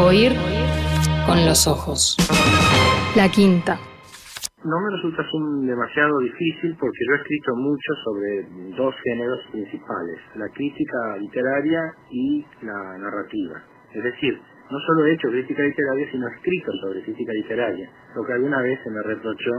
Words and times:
Oír 0.00 0.32
con 1.26 1.44
los 1.46 1.66
ojos. 1.66 2.16
La 3.16 3.28
quinta. 3.28 3.78
No 4.62 4.80
me 4.80 4.90
resulta 4.96 5.22
demasiado 5.62 6.18
difícil 6.20 6.76
porque 6.78 6.98
yo 7.06 7.14
he 7.14 7.16
escrito 7.18 7.56
mucho 7.56 7.92
sobre 8.04 8.46
dos 8.76 8.94
géneros 9.04 9.40
principales, 9.52 10.18
la 10.34 10.48
crítica 10.48 11.16
literaria 11.18 11.80
y 12.10 12.44
la 12.62 12.98
narrativa. 12.98 13.62
Es 13.94 14.02
decir, 14.02 14.40
no 14.70 14.78
solo 14.80 15.06
he 15.06 15.14
hecho 15.14 15.28
crítica 15.28 15.62
literaria, 15.62 16.10
sino 16.10 16.26
he 16.26 16.34
escrito 16.34 16.72
sobre 16.82 17.02
crítica 17.02 17.32
literaria, 17.32 17.90
lo 18.14 18.24
que 18.24 18.32
alguna 18.32 18.60
vez 18.62 18.80
se 18.82 18.90
me 18.90 19.02
reprochó 19.02 19.52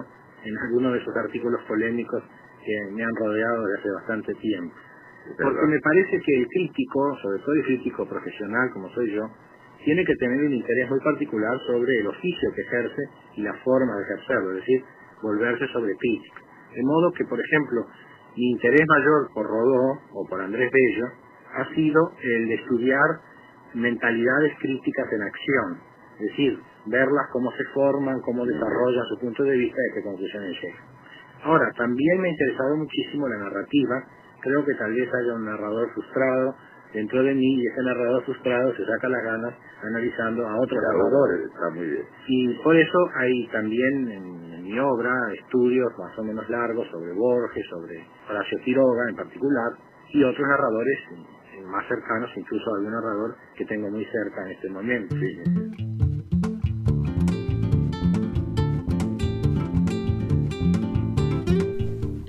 en 0.44 0.58
alguno 0.58 0.92
de 0.92 1.00
esos 1.00 1.16
artículos 1.16 1.62
polémicos 1.68 2.24
que 2.64 2.92
me 2.94 3.04
han 3.04 3.16
rodeado 3.16 3.66
desde 3.66 3.80
hace 3.80 3.90
bastante 3.92 4.34
tiempo. 4.36 4.76
Porque 5.36 5.66
me 5.68 5.80
parece 5.80 6.20
que 6.22 6.38
el 6.38 6.48
crítico, 6.48 7.18
sobre 7.22 7.40
todo 7.40 7.54
el 7.56 7.64
crítico 7.66 8.08
profesional 8.08 8.70
como 8.74 8.90
soy 8.90 9.12
yo, 9.14 9.24
tiene 9.84 10.04
que 10.04 10.16
tener 10.16 10.40
un 10.46 10.54
interés 10.54 10.90
muy 10.90 11.00
particular 11.00 11.58
sobre 11.68 12.00
el 12.00 12.08
oficio 12.08 12.52
que 12.56 12.62
ejerce 12.62 13.02
y 13.36 13.42
la 13.42 13.54
forma 13.64 13.96
de 13.98 14.04
ejercerlo, 14.04 14.50
es 14.52 14.56
decir, 14.58 14.84
volverse 15.22 15.68
sobre 15.68 15.96
crítica. 15.96 16.42
De 16.74 16.84
modo 16.84 17.12
que, 17.14 17.26
por 17.26 17.40
ejemplo, 17.40 17.86
mi 18.36 18.52
interés 18.52 18.86
mayor 18.88 19.34
por 19.34 19.46
Rodó 19.46 20.00
o 20.14 20.28
por 20.30 20.42
Andrés 20.42 20.72
Bello 20.72 21.08
ha 21.56 21.74
sido 21.74 22.12
el 22.22 22.48
de 22.48 22.56
estudiar 22.56 23.20
mentalidades 23.74 24.54
críticas 24.60 25.08
en 25.12 25.22
acción, 25.22 25.82
es 26.20 26.28
decir, 26.30 26.60
verlas 26.86 27.28
cómo 27.32 27.52
se 27.52 27.64
forman, 27.74 28.22
cómo 28.22 28.46
desarrollan 28.46 29.06
su 29.10 29.20
punto 29.20 29.44
de 29.44 29.58
vista 29.58 29.78
y 29.78 29.96
qué 29.96 30.04
conclusiones 30.04 30.52
llegan. 30.62 30.84
Ahora, 31.44 31.72
también 31.78 32.22
me 32.22 32.28
ha 32.28 32.32
interesado 32.32 32.78
muchísimo 32.78 33.28
la 33.28 33.38
narrativa, 33.38 34.04
creo 34.48 34.66
que 34.66 34.74
tal 34.76 34.94
vez 34.94 35.10
haya 35.14 35.34
un 35.34 35.46
narrador 35.46 35.92
frustrado 35.94 36.56
dentro 36.94 37.22
de 37.22 37.34
mí 37.36 37.62
y 37.62 37.68
ese 37.68 37.84
narrador 37.84 38.24
frustrado 38.24 38.74
se 38.76 38.86
saca 38.86 39.10
las 39.10 39.24
ganas 39.24 39.54
analizando 39.84 40.48
a 40.48 40.56
otros 40.62 40.80
narradores. 40.82 41.52
Está 41.52 41.70
muy 41.76 41.86
bien. 41.86 42.06
Y 42.28 42.54
por 42.64 42.76
eso 42.76 42.98
hay 43.16 43.48
también 43.48 44.12
en, 44.12 44.38
mi 44.68 44.78
obra 44.80 45.14
estudios 45.34 45.88
más 45.98 46.18
o 46.20 46.24
menos 46.24 46.50
largos 46.50 46.86
sobre 46.92 47.14
Borges, 47.14 47.66
sobre 47.70 48.06
Horacio 48.30 48.60
Quiroga 48.66 49.10
en 49.10 49.16
particular, 49.16 49.72
y 50.10 50.22
otros 50.22 50.46
narradores 50.46 51.00
más 51.72 51.88
cercanos, 51.88 52.30
incluso 52.36 52.76
algún 52.76 52.92
narrador 52.92 53.36
que 53.56 53.64
tengo 53.64 53.90
muy 53.90 54.04
cerca 54.04 54.44
en 54.44 54.52
este 54.52 54.70
momento. 54.70 55.16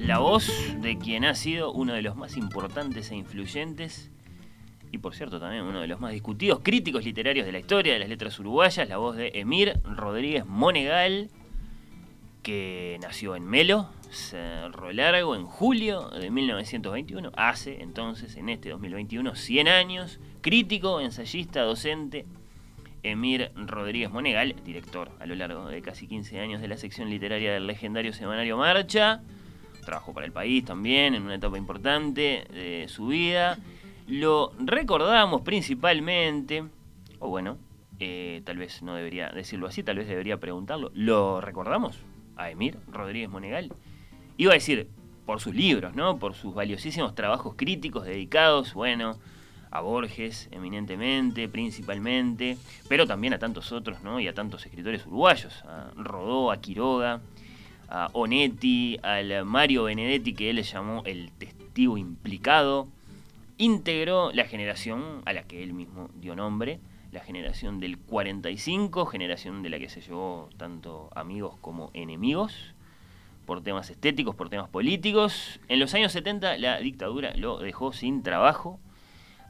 La 0.06 0.20
voz 0.20 0.67
de 0.88 0.96
quien 0.96 1.26
ha 1.26 1.34
sido 1.34 1.70
uno 1.70 1.92
de 1.92 2.00
los 2.00 2.16
más 2.16 2.38
importantes 2.38 3.10
e 3.10 3.14
influyentes 3.14 4.10
y 4.90 4.96
por 4.96 5.14
cierto 5.14 5.38
también 5.38 5.64
uno 5.64 5.82
de 5.82 5.86
los 5.86 6.00
más 6.00 6.12
discutidos 6.12 6.60
críticos 6.60 7.04
literarios 7.04 7.44
de 7.44 7.52
la 7.52 7.58
historia 7.58 7.92
de 7.92 7.98
las 7.98 8.08
letras 8.08 8.38
uruguayas, 8.38 8.88
la 8.88 8.96
voz 8.96 9.14
de 9.14 9.32
Emir 9.34 9.78
Rodríguez 9.84 10.46
Monegal, 10.46 11.28
que 12.42 12.96
nació 13.02 13.36
en 13.36 13.44
Melo, 13.44 13.90
Cerro 14.08 14.90
Largo, 14.90 15.36
en 15.36 15.44
julio 15.44 16.08
de 16.08 16.30
1921, 16.30 17.32
hace 17.36 17.82
entonces, 17.82 18.36
en 18.36 18.48
este 18.48 18.70
2021, 18.70 19.34
100 19.34 19.68
años, 19.68 20.18
crítico, 20.40 21.02
ensayista, 21.02 21.60
docente, 21.64 22.24
Emir 23.02 23.52
Rodríguez 23.56 24.10
Monegal, 24.10 24.56
director 24.64 25.10
a 25.20 25.26
lo 25.26 25.34
largo 25.34 25.68
de 25.68 25.82
casi 25.82 26.06
15 26.06 26.40
años 26.40 26.62
de 26.62 26.68
la 26.68 26.78
sección 26.78 27.10
literaria 27.10 27.52
del 27.52 27.66
legendario 27.66 28.14
semanario 28.14 28.56
Marcha, 28.56 29.20
trabajó 29.88 30.12
para 30.12 30.26
el 30.26 30.32
país 30.32 30.64
también 30.64 31.14
en 31.14 31.22
una 31.22 31.36
etapa 31.36 31.56
importante 31.56 32.46
de 32.52 32.86
su 32.88 33.08
vida 33.08 33.58
lo 34.08 34.52
recordamos 34.58 35.42
principalmente, 35.42 36.64
o 37.18 37.28
bueno, 37.28 37.58
eh, 38.00 38.40
tal 38.44 38.56
vez 38.56 38.82
no 38.82 38.94
debería 38.94 39.28
decirlo 39.28 39.66
así, 39.66 39.82
tal 39.82 39.98
vez 39.98 40.08
debería 40.08 40.38
preguntarlo, 40.38 40.90
¿lo 40.94 41.42
recordamos 41.42 41.98
a 42.36 42.50
Emir 42.50 42.78
Rodríguez 42.90 43.28
Monegal? 43.28 43.70
Iba 44.38 44.52
a 44.52 44.54
decir, 44.54 44.88
por 45.26 45.40
sus 45.40 45.54
libros, 45.54 45.94
¿no? 45.94 46.18
Por 46.18 46.34
sus 46.34 46.54
valiosísimos 46.54 47.14
trabajos 47.14 47.54
críticos 47.54 48.06
dedicados, 48.06 48.72
bueno, 48.72 49.18
a 49.70 49.82
Borges 49.82 50.48
eminentemente, 50.52 51.46
principalmente, 51.46 52.56
pero 52.88 53.06
también 53.06 53.34
a 53.34 53.38
tantos 53.38 53.72
otros, 53.72 54.02
¿no? 54.02 54.20
Y 54.20 54.26
a 54.26 54.32
tantos 54.32 54.64
escritores 54.64 55.06
uruguayos, 55.06 55.62
a 55.66 55.90
Rodó, 55.96 56.50
a 56.50 56.62
Quiroga, 56.62 57.20
a 57.88 58.10
Onetti, 58.12 58.98
al 59.02 59.44
Mario 59.44 59.84
Benedetti, 59.84 60.34
que 60.34 60.50
él 60.50 60.56
le 60.56 60.62
llamó 60.62 61.02
el 61.04 61.32
testigo 61.32 61.96
implicado, 61.96 62.88
integró 63.56 64.30
la 64.32 64.44
generación 64.44 65.22
a 65.24 65.32
la 65.32 65.42
que 65.42 65.62
él 65.62 65.72
mismo 65.72 66.10
dio 66.14 66.36
nombre, 66.36 66.80
la 67.12 67.20
generación 67.20 67.80
del 67.80 67.98
45, 67.98 69.06
generación 69.06 69.62
de 69.62 69.70
la 69.70 69.78
que 69.78 69.88
se 69.88 70.00
llevó 70.00 70.48
tanto 70.56 71.10
amigos 71.14 71.56
como 71.60 71.90
enemigos, 71.94 72.74
por 73.46 73.62
temas 73.62 73.88
estéticos, 73.88 74.34
por 74.36 74.50
temas 74.50 74.68
políticos. 74.68 75.58
En 75.68 75.80
los 75.80 75.94
años 75.94 76.12
70 76.12 76.58
la 76.58 76.78
dictadura 76.80 77.32
lo 77.34 77.58
dejó 77.58 77.94
sin 77.94 78.22
trabajo 78.22 78.78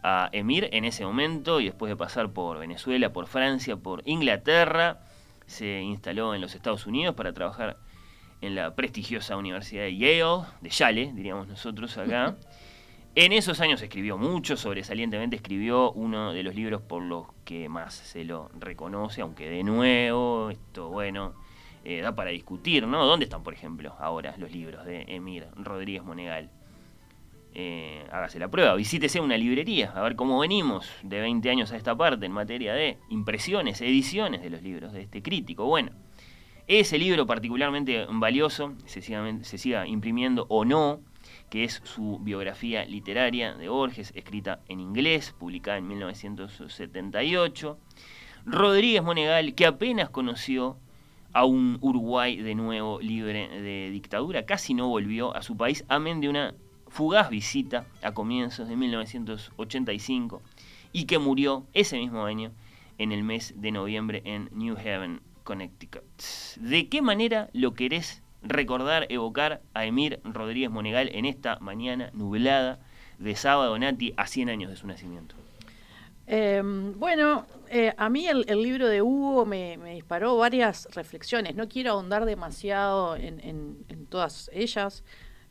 a 0.05 0.29
Emir 0.33 0.69
en 0.73 0.85
ese 0.85 1.05
momento 1.05 1.61
y 1.61 1.65
después 1.65 1.91
de 1.91 1.97
pasar 1.97 2.31
por 2.31 2.59
Venezuela, 2.59 3.13
por 3.13 3.27
Francia, 3.27 3.77
por 3.77 4.03
Inglaterra, 4.05 5.01
se 5.47 5.81
instaló 5.81 6.35
en 6.35 6.41
los 6.41 6.55
Estados 6.55 6.87
Unidos 6.87 7.17
para 7.17 7.33
trabajar 7.33 7.79
en 8.41 8.55
la 8.55 8.75
prestigiosa 8.75 9.37
Universidad 9.37 9.83
de 9.83 9.97
Yale, 9.97 10.45
de 10.61 10.71
Yale, 10.71 11.13
diríamos 11.15 11.49
nosotros 11.49 11.97
acá. 11.99 12.37
En 13.15 13.33
esos 13.33 13.61
años 13.61 13.83
escribió 13.83 14.17
mucho, 14.17 14.57
sobresalientemente 14.57 15.35
escribió 15.35 15.91
uno 15.91 16.33
de 16.33 16.45
los 16.45 16.55
libros 16.55 16.83
por 16.83 17.03
los 17.03 17.27
que 17.45 17.69
más 17.69 17.93
se 17.95 18.25
lo 18.25 18.49
reconoce, 18.61 19.23
aunque 19.23 19.51
de 19.51 19.65
nuevo, 19.65 20.51
esto 20.51 20.89
bueno, 20.91 21.35
eh, 21.85 22.01
da 22.01 22.15
para 22.15 22.31
discutir, 22.31 22.87
¿no? 22.87 23.05
¿Dónde 23.07 23.25
están, 23.25 23.43
por 23.43 23.55
ejemplo, 23.55 23.97
ahora 23.99 24.37
los 24.39 24.53
libros 24.53 24.85
de 24.85 25.03
Emir 25.09 25.49
Rodríguez 25.57 26.05
Monegal? 26.05 26.49
Eh, 27.55 28.07
hágase 28.13 28.39
la 28.39 28.49
prueba, 28.49 28.77
visítese 28.77 29.19
una 29.19 29.37
librería, 29.37 29.91
a 29.97 30.03
ver 30.03 30.15
cómo 30.15 30.39
venimos 30.39 30.89
de 31.03 31.21
20 31.21 31.51
años 31.51 31.73
a 31.73 31.77
esta 31.77 31.97
parte 31.97 32.25
en 32.25 32.31
materia 32.31 32.73
de 32.73 32.99
impresiones, 33.09 33.81
ediciones 33.81 34.43
de 34.43 34.51
los 34.51 34.63
libros 34.63 34.93
de 34.93 35.01
este 35.01 35.23
crítico. 35.23 35.65
Bueno, 35.65 35.91
ese 36.69 36.99
libro 36.99 37.27
particularmente 37.27 38.07
valioso, 38.11 38.75
se 38.85 39.01
se 39.01 39.59
siga 39.59 39.87
imprimiendo 39.87 40.47
o 40.51 40.65
no, 40.65 41.01
que 41.51 41.65
es 41.65 41.81
su 41.85 42.19
biografía 42.19 42.85
literaria 42.85 43.55
de 43.55 43.69
Borges, 43.69 44.13
escrita 44.15 44.61
en 44.69 44.81
inglés, 44.81 45.35
publicada 45.39 45.79
en 45.79 45.89
1978. 45.89 47.79
Rodríguez 48.45 49.03
Monegal, 49.03 49.55
que 49.55 49.67
apenas 49.67 50.11
conoció 50.11 50.77
a 51.33 51.45
un 51.45 51.79
Uruguay 51.81 52.37
de 52.37 52.55
nuevo 52.55 53.01
libre 53.01 53.49
de 53.49 53.91
dictadura, 53.91 54.45
casi 54.45 54.75
no 54.75 54.89
volvió 54.89 55.35
a 55.35 55.43
su 55.43 55.57
país, 55.57 55.85
amén 55.89 56.21
de 56.21 56.29
una 56.29 56.55
fugaz 56.89 57.31
visita 57.31 57.87
a 58.03 58.13
comienzos 58.13 58.69
de 58.69 58.77
1985 58.77 60.43
y 60.93 61.05
que 61.05 61.19
murió 61.19 61.67
ese 61.75 61.99
mismo 61.99 62.25
año 62.25 62.53
en 62.99 63.13
el 63.13 63.23
mes 63.23 63.55
de 63.57 63.71
noviembre 63.71 64.23
en 64.25 64.49
New 64.53 64.77
Haven, 64.77 65.21
Connecticut. 65.49 66.05
¿De 66.57 66.91
qué 66.91 67.01
manera 67.01 67.49
lo 67.55 67.73
querés 67.73 68.23
recordar, 68.43 69.07
evocar 69.09 69.63
a 69.73 69.87
Emir 69.87 70.21
Rodríguez 70.23 70.69
Monegal 70.69 71.09
en 71.15 71.25
esta 71.25 71.59
mañana 71.61 72.11
nublada 72.13 72.81
de 73.19 73.35
sábado, 73.35 73.79
Nati, 73.79 74.13
a 74.19 74.27
100 74.27 74.51
años 74.51 74.71
de 74.71 74.77
su 74.77 74.87
nacimiento? 74.87 75.35
Em, 76.27 76.93
bueno, 76.99 77.47
eh, 77.71 77.95
a 77.97 78.11
mí 78.11 78.27
el, 78.27 78.45
libro 78.63 78.89
de 78.89 79.01
Hugo 79.01 79.47
me, 79.47 79.79
disparó 79.95 80.37
varias 80.37 80.87
reflexiones. 80.95 81.55
No 81.55 81.67
quiero 81.67 81.93
ahondar 81.93 82.27
demasiado 82.27 83.17
en, 83.17 84.07
todas 84.11 84.51
ellas, 84.53 85.03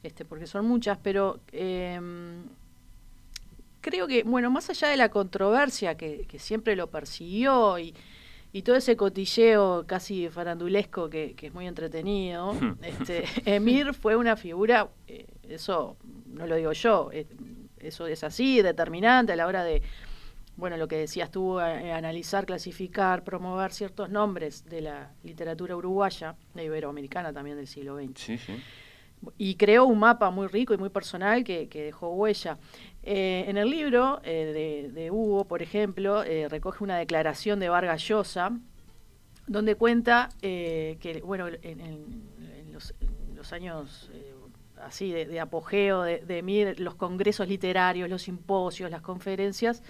este, 0.03 0.25
porque 0.25 0.45
son 0.45 0.67
muchas, 0.67 0.99
pero 0.99 1.39
em, 1.51 2.43
creo 3.81 4.05
que, 4.05 4.21
bueno, 4.21 4.51
más 4.51 4.69
allá 4.69 4.89
de 4.89 4.97
la 4.97 5.09
controversia 5.09 5.97
que, 5.97 6.27
que 6.27 6.37
siempre 6.37 6.75
lo 6.75 6.85
persiguió 6.91 7.79
y, 7.79 7.95
y 8.57 8.63
todo 8.63 8.75
ese 8.75 8.97
cotilleo 8.97 9.85
casi 9.85 10.29
farandulesco 10.29 11.11
que, 11.11 11.35
es 11.39 11.53
muy 11.53 11.67
entretenido. 11.67 12.55
Este, 12.81 13.25
Emir 13.45 13.93
fue 13.93 14.15
una 14.15 14.35
figura, 14.35 14.89
eh, 15.07 15.27
eso 15.47 15.95
no 16.25 16.47
lo 16.47 16.55
digo 16.55 16.71
yo, 16.71 17.09
eh, 17.13 17.27
eso 17.77 18.07
es 18.07 18.23
así, 18.23 18.63
determinante 18.63 19.33
a 19.33 19.35
la 19.35 19.45
hora 19.45 19.63
de, 19.63 19.83
bueno, 20.55 20.75
lo 20.75 20.87
que 20.87 20.97
decías 20.97 21.29
tú, 21.29 21.59
eh, 21.59 21.93
analizar, 21.93 22.47
clasificar, 22.47 23.23
promover 23.23 23.71
ciertos 23.73 24.09
nombres 24.09 24.65
de 24.65 24.81
la 24.81 25.11
literatura 25.23 25.75
uruguaya, 25.75 26.35
de 26.55 26.63
iberoamericana 26.63 27.31
también 27.31 27.57
del 27.57 27.67
siglo 27.67 27.95
XX. 27.95 28.19
Sí, 28.19 28.37
sí. 28.39 28.53
Y 29.37 29.55
creó 29.55 29.85
un 29.85 29.99
mapa 29.99 30.29
muy 30.29 30.47
rico 30.47 30.73
y 30.73 30.77
muy 30.77 30.89
personal 30.89 31.43
que, 31.43 31.67
dejó 31.71 32.09
huella. 32.09 32.57
Eh, 33.03 33.45
en 33.47 33.57
el 33.57 33.69
libro 33.69 34.19
eh, 34.23 34.91
de, 34.93 35.11
Hugo, 35.11 35.45
por 35.45 35.61
ejemplo, 35.61 36.23
eh, 36.23 36.47
recoge 36.49 36.83
una 36.83 36.97
declaración 36.97 37.59
de 37.59 37.69
Vargas 37.69 38.01
Llosa, 38.07 38.51
donde 39.47 39.75
cuenta 39.75 40.29
que, 40.41 41.21
bueno, 41.25 41.47
en, 41.47 42.23
los, 42.73 43.53
años 43.53 44.09
así 44.83 45.11
de, 45.11 45.39
apogeo 45.39 46.03
de, 46.03 46.19
de 46.19 46.75
los 46.79 46.95
congresos 46.95 47.47
literarios, 47.47 48.09
los 48.09 48.23
simposios, 48.23 48.91
las 48.91 49.01
conferencias, 49.01 49.81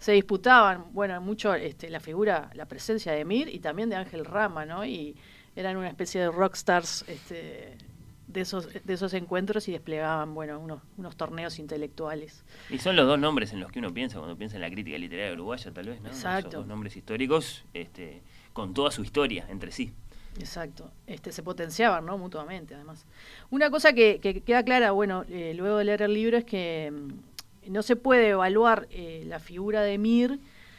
se 0.00 0.12
disputaban, 0.12 0.86
bueno, 0.92 1.20
mucho 1.20 1.54
este, 1.54 1.90
la 1.90 2.00
figura, 2.00 2.50
la 2.54 2.64
presencia 2.66 3.12
de 3.12 3.20
Emir 3.20 3.48
y 3.48 3.60
también 3.60 3.90
de 3.90 3.96
Ángel 3.96 4.24
Rama, 4.24 4.64
¿no? 4.64 4.84
Y 4.84 5.14
eran 5.54 5.76
una 5.76 5.88
especie 5.88 6.22
de 6.22 6.30
rockstars 6.30 7.04
este, 7.06 7.76
de 8.32 8.40
esos, 8.40 8.68
de 8.84 8.92
esos 8.92 9.14
encuentros 9.14 9.68
y 9.68 9.72
desplegaban, 9.72 10.34
bueno, 10.34 10.58
unos, 10.58 10.80
unos 10.96 11.16
torneos 11.16 11.58
intelectuales. 11.58 12.44
Y 12.68 12.78
son 12.78 12.96
los 12.96 13.06
dos 13.06 13.18
nombres 13.18 13.52
en 13.52 13.60
los 13.60 13.70
que 13.70 13.78
uno 13.78 13.92
piensa 13.92 14.18
cuando 14.18 14.36
piensa 14.36 14.56
en 14.56 14.62
la 14.62 14.70
crítica 14.70 14.98
literaria 14.98 15.32
uruguaya, 15.32 15.70
tal 15.72 15.88
vez, 15.88 16.00
¿no? 16.00 16.08
Exacto. 16.08 16.48
Esos 16.48 16.60
dos 16.60 16.66
nombres 16.66 16.96
históricos, 16.96 17.64
este, 17.74 18.22
con 18.52 18.74
toda 18.74 18.90
su 18.90 19.02
historia 19.02 19.46
entre 19.48 19.72
sí. 19.72 19.92
Exacto, 20.38 20.90
este, 21.06 21.32
se 21.32 21.42
potenciaban, 21.42 22.06
¿no? 22.06 22.16
Mutuamente, 22.16 22.74
además. 22.74 23.04
Una 23.50 23.70
cosa 23.70 23.92
que, 23.92 24.20
que 24.20 24.40
queda 24.42 24.62
clara, 24.62 24.92
bueno, 24.92 25.24
eh, 25.28 25.54
luego 25.56 25.78
de 25.78 25.84
leer 25.84 26.02
el 26.02 26.14
libro 26.14 26.36
es 26.36 26.44
que 26.44 26.92
mm, 26.92 27.72
no 27.72 27.82
se 27.82 27.96
puede 27.96 28.28
evaluar 28.28 28.86
eh, 28.90 29.24
la 29.26 29.40
figura 29.40 29.82
de 29.82 29.98
Mir 29.98 30.38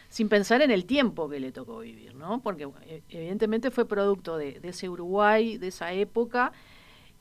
sin 0.09 0.30
pensar 0.30 0.62
en 0.62 0.71
el 0.71 0.86
tiempo 0.86 1.30
que 1.30 1.39
le 1.39 1.51
tocó 1.51 1.80
vivir, 1.80 2.15
¿no? 2.15 2.42
Porque 2.42 2.68
eh, 2.86 3.01
evidentemente 3.09 3.71
fue 3.71 3.86
producto 3.86 4.38
de, 4.38 4.59
de, 4.59 4.69
ese 4.69 4.89
Uruguay, 4.89 5.57
de 5.57 5.68
esa 5.68 5.94
época, 5.94 6.53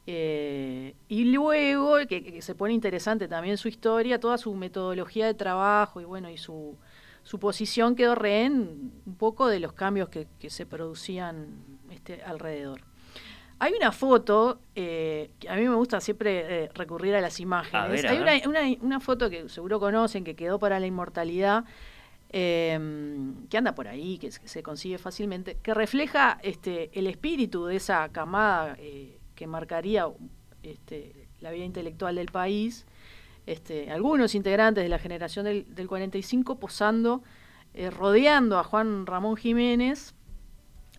eh, 0.06 0.94
y 1.08 1.24
luego, 1.24 1.96
que, 2.08 2.22
que, 2.22 2.42
se 2.42 2.54
pone 2.54 2.72
interesante 2.74 3.28
también 3.28 3.56
su 3.58 3.68
historia, 3.68 4.18
toda 4.18 4.38
su 4.38 4.54
metodología 4.54 5.26
de 5.26 5.34
trabajo 5.34 6.00
y 6.00 6.04
bueno, 6.04 6.30
y 6.30 6.36
su, 6.38 6.76
su 7.22 7.38
posición 7.38 7.94
quedó 7.94 8.14
rehén 8.14 8.92
un 9.06 9.14
poco 9.16 9.46
de 9.48 9.60
los 9.60 9.72
cambios 9.72 10.08
que, 10.08 10.26
que 10.38 10.50
se 10.50 10.66
producían 10.66 11.48
este, 11.90 12.22
alrededor. 12.22 12.80
Hay 13.62 13.74
una 13.74 13.92
foto, 13.92 14.58
eh, 14.74 15.30
que 15.38 15.50
a 15.50 15.54
mí 15.54 15.68
me 15.68 15.74
gusta 15.74 16.00
siempre 16.00 16.64
eh, 16.64 16.70
recurrir 16.74 17.14
a 17.14 17.20
las 17.20 17.38
imágenes. 17.40 17.74
A 17.74 17.88
ver, 17.88 18.06
a 18.06 18.10
Hay 18.30 18.42
una, 18.46 18.60
una, 18.62 18.76
una 18.80 19.00
foto 19.00 19.28
que 19.28 19.50
seguro 19.50 19.78
conocen, 19.78 20.24
que 20.24 20.34
quedó 20.34 20.58
para 20.58 20.80
la 20.80 20.86
inmortalidad, 20.86 21.64
eh, 22.30 22.78
que 23.50 23.58
anda 23.58 23.74
por 23.74 23.86
ahí, 23.88 24.16
que, 24.18 24.30
se- 24.32 24.40
que 24.40 24.48
se 24.48 24.62
consigue 24.62 24.96
fácilmente, 24.96 25.58
que 25.62 25.74
refleja 25.74 26.38
este, 26.42 26.90
el 26.98 27.06
espíritu 27.06 27.66
de 27.66 27.76
esa 27.76 28.08
camada 28.08 28.76
que 29.40 29.46
marcaría 29.46 30.06
este, 30.62 31.14
la 31.40 31.50
vida 31.50 31.64
intelectual 31.64 32.14
del 32.16 32.26
país. 32.30 32.84
Este, 33.46 33.90
algunos 33.90 34.34
integrantes 34.34 34.84
de 34.84 34.90
la 34.90 34.98
generación 34.98 35.46
del, 35.46 35.74
del 35.74 35.88
45 35.88 36.56
posando, 36.56 37.22
eh, 37.72 37.88
rodeando 37.88 38.58
a 38.58 38.64
Juan 38.64 39.06
Ramón 39.06 39.36
Jiménez, 39.38 40.14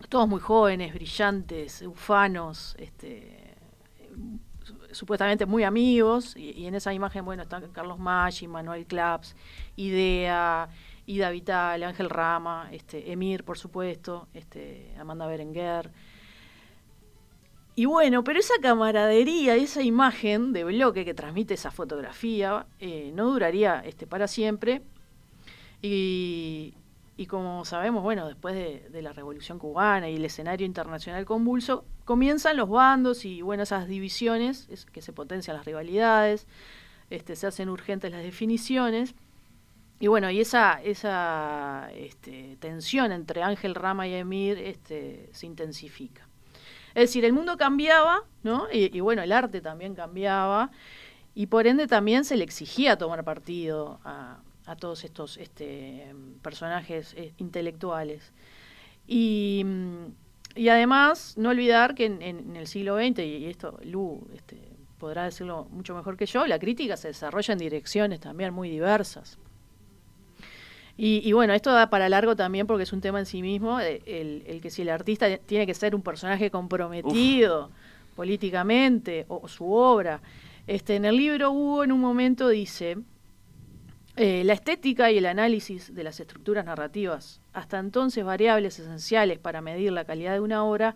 todos 0.08 0.26
muy 0.28 0.40
jóvenes, 0.40 0.92
brillantes, 0.92 1.82
ufanos, 1.82 2.74
este, 2.80 3.54
su- 4.64 4.76
supuestamente 4.90 5.46
muy 5.46 5.62
amigos, 5.62 6.36
y, 6.36 6.66
en 6.66 6.74
esa 6.74 6.92
imagen, 6.92 7.24
bueno, 7.24 7.44
están 7.44 7.70
Carlos 7.70 8.00
Maggi, 8.00 8.48
Manuel 8.48 8.86
Claps, 8.86 9.36
Idea, 9.76 10.68
Ida 11.06 11.30
Vital, 11.30 11.84
Ángel 11.84 12.10
Rama, 12.10 12.68
Emir, 12.92 13.44
por 13.44 13.56
supuesto, 13.56 14.26
Amanda 14.98 15.28
Berenguer. 15.28 15.92
Y 17.74 17.86
bueno, 17.86 18.22
pero 18.22 18.38
esa 18.38 18.54
camaradería, 18.60 19.56
esa 19.56 19.82
imagen 19.82 20.52
de 20.52 20.64
bloque 20.64 21.04
que 21.04 21.14
transmite 21.14 21.54
esa 21.54 21.70
fotografía, 21.70 22.66
eh, 22.78 23.12
no 23.14 23.30
duraría 23.30 23.80
este, 23.80 24.06
para 24.06 24.28
siempre. 24.28 24.82
Y, 25.80 26.74
y 27.16 27.26
como 27.26 27.64
sabemos, 27.64 28.02
bueno, 28.02 28.26
después 28.26 28.54
de, 28.54 29.02
la 29.02 29.12
Revolución 29.12 29.58
Cubana 29.58 30.10
y 30.10 30.16
el 30.16 30.24
escenario 30.24 30.66
internacional 30.66 31.24
convulso, 31.24 31.84
comienzan 32.04 32.56
los 32.56 32.68
bandos 32.68 33.24
y 33.24 33.42
bueno, 33.42 33.62
esas 33.62 33.86
divisiones, 33.86 34.68
es, 34.70 34.86
que 34.86 35.02
se 35.02 35.12
potencian 35.12 35.56
las 35.56 35.66
rivalidades, 35.66 36.46
este, 37.10 37.36
se 37.36 37.46
hacen 37.46 37.68
urgentes 37.68 38.10
las 38.10 38.22
definiciones. 38.22 39.14
Y 40.00 40.08
bueno, 40.08 40.30
y 40.30 40.40
esa, 40.40 40.82
esa 40.82 41.90
este, 41.94 42.56
tensión 42.58 43.12
entre 43.12 43.42
Ángel 43.42 43.74
Rama 43.74 44.08
y 44.08 44.14
Emir 44.14 44.58
este, 44.58 45.28
se 45.32 45.46
intensifica. 45.46 46.26
Es 46.94 47.08
decir, 47.08 47.24
el 47.24 47.32
mundo 47.32 47.56
cambiaba, 47.56 48.24
¿no? 48.42 48.66
Y, 48.72 49.00
bueno, 49.00 49.22
el 49.22 49.32
arte 49.32 49.60
también 49.60 49.94
cambiaba, 49.94 50.70
y 51.34 51.46
por 51.46 51.66
ende 51.66 51.86
también 51.86 52.24
se 52.24 52.36
le 52.36 52.44
exigía 52.44 52.96
tomar 52.96 53.24
partido 53.24 54.00
a, 54.04 54.38
a 54.66 54.76
todos 54.76 55.04
estos 55.04 55.38
este, 55.38 56.14
personajes 56.42 57.14
eh, 57.16 57.32
intelectuales. 57.38 58.32
Y, 59.06 59.62
mm, 59.64 60.04
y 60.56 60.68
además, 60.68 61.34
no 61.38 61.48
olvidar 61.48 61.94
que 61.94 62.04
en 62.06 62.56
el 62.56 62.66
siglo 62.66 62.96
XX, 62.96 63.20
y, 63.20 63.22
y 63.22 63.46
esto 63.46 63.78
Lu 63.84 64.28
este, 64.34 64.58
podrá 64.98 65.24
decirlo 65.24 65.66
mucho 65.70 65.94
mejor 65.94 66.16
que 66.16 66.26
yo, 66.26 66.46
la 66.46 66.58
crítica 66.58 66.96
se 66.96 67.08
desarrolla 67.08 67.52
en 67.52 67.58
direcciones 67.58 68.20
también 68.20 68.54
muy 68.54 68.70
diversas. 68.70 69.36
Y, 70.96 71.22
y 71.24 71.32
bueno, 71.32 71.54
esto 71.54 71.72
da 71.72 71.88
para 71.90 72.08
largo 72.08 72.36
también 72.36 72.66
porque 72.66 72.84
es 72.84 72.92
un 72.92 73.00
tema 73.00 73.18
en 73.18 73.26
sí 73.26 73.42
mismo, 73.42 73.80
eh, 73.80 74.02
el, 74.06 74.42
el 74.46 74.60
que 74.60 74.70
si 74.70 74.82
el 74.82 74.90
artista 74.90 75.38
tiene 75.38 75.66
que 75.66 75.74
ser 75.74 75.94
un 75.94 76.02
personaje 76.02 76.50
comprometido 76.50 77.70
políticamente 78.14 79.24
o, 79.28 79.40
o 79.42 79.48
su 79.48 79.72
obra. 79.72 80.20
Este, 80.66 80.96
en 80.96 81.04
el 81.04 81.16
libro 81.16 81.50
Hugo 81.50 81.84
en 81.84 81.92
un 81.92 82.00
momento 82.00 82.48
dice, 82.48 82.98
eh, 84.16 84.44
la 84.44 84.52
estética 84.52 85.10
y 85.10 85.18
el 85.18 85.26
análisis 85.26 85.94
de 85.94 86.04
las 86.04 86.20
estructuras 86.20 86.66
narrativas, 86.66 87.40
hasta 87.54 87.78
entonces 87.78 88.24
variables 88.24 88.78
esenciales 88.78 89.38
para 89.38 89.62
medir 89.62 89.90
la 89.92 90.04
calidad 90.04 90.34
de 90.34 90.40
una 90.40 90.64
obra, 90.64 90.94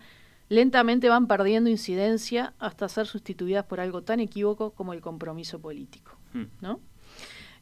lentamente 0.49 1.09
van 1.09 1.27
perdiendo 1.27 1.69
incidencia 1.69 2.53
hasta 2.59 2.87
ser 2.87 3.07
sustituidas 3.07 3.65
por 3.65 3.79
algo 3.79 4.03
tan 4.03 4.19
equívoco 4.19 4.71
como 4.71 4.93
el 4.93 5.01
compromiso 5.01 5.59
político. 5.59 6.15
Hmm. 6.33 6.45
¿no? 6.61 6.79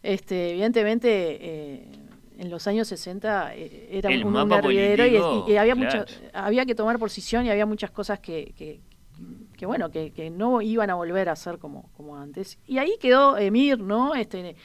Este, 0.04 0.52
evidentemente, 0.52 1.38
eh, 1.40 1.88
en 2.38 2.50
los 2.50 2.68
años 2.68 2.88
60 2.88 3.56
eh, 3.56 3.88
era 3.92 4.10
El 4.12 4.26
un, 4.26 4.36
un 4.36 4.52
hervidero 4.52 5.06
y, 5.06 5.52
y- 5.52 5.58
había, 5.58 5.74
claro. 5.76 6.00
mucho- 6.00 6.14
había 6.34 6.66
que 6.66 6.76
tomar 6.76 7.00
posición 7.00 7.46
y 7.46 7.50
había 7.50 7.66
muchas 7.66 7.92
cosas 7.92 8.20
que, 8.20 8.54
que, 8.58 8.82
que, 9.58 9.66
bueno, 9.66 9.90
que, 9.90 10.12
que 10.12 10.30
no 10.30 10.62
iban 10.62 10.90
a 10.90 10.96
volver 10.96 11.30
a 11.30 11.36
ser 11.36 11.58
como, 11.60 11.90
como 11.96 12.18
antes. 12.18 12.58
Y 12.68 12.78
ahí 12.78 12.96
quedó 13.00 13.38
Emir, 13.38 13.80
¿no? 13.80 14.14
Este, 14.16 14.56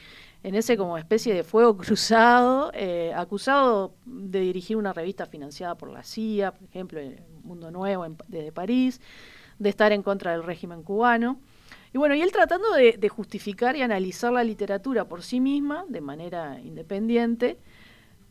en 0.43 0.55
ese 0.55 0.75
como 0.75 0.97
especie 0.97 1.33
de 1.33 1.43
fuego 1.43 1.77
cruzado, 1.77 2.71
eh, 2.73 3.13
acusado 3.15 3.93
de 4.05 4.39
dirigir 4.41 4.75
una 4.77 4.91
revista 4.91 5.25
financiada 5.25 5.75
por 5.75 5.89
la 5.91 6.03
CIA, 6.03 6.51
por 6.51 6.67
ejemplo, 6.69 6.99
en 6.99 7.23
Mundo 7.43 7.71
Nuevo 7.71 8.05
en- 8.05 8.17
desde 8.27 8.51
París, 8.51 8.99
de 9.59 9.69
estar 9.69 9.91
en 9.91 10.01
contra 10.03 10.31
del 10.31 10.43
régimen 10.43 10.81
cubano. 10.83 11.39
Y 11.93 11.97
bueno, 11.97 12.15
y 12.15 12.21
él 12.21 12.31
tratando 12.31 12.71
de, 12.73 12.97
justificar 13.09 13.75
y 13.75 13.81
analizar 13.81 14.31
la 14.31 14.43
literatura 14.43 15.05
por 15.05 15.23
sí 15.23 15.39
misma, 15.41 15.85
de 15.89 15.99
manera 16.01 16.59
independiente, 16.61 17.57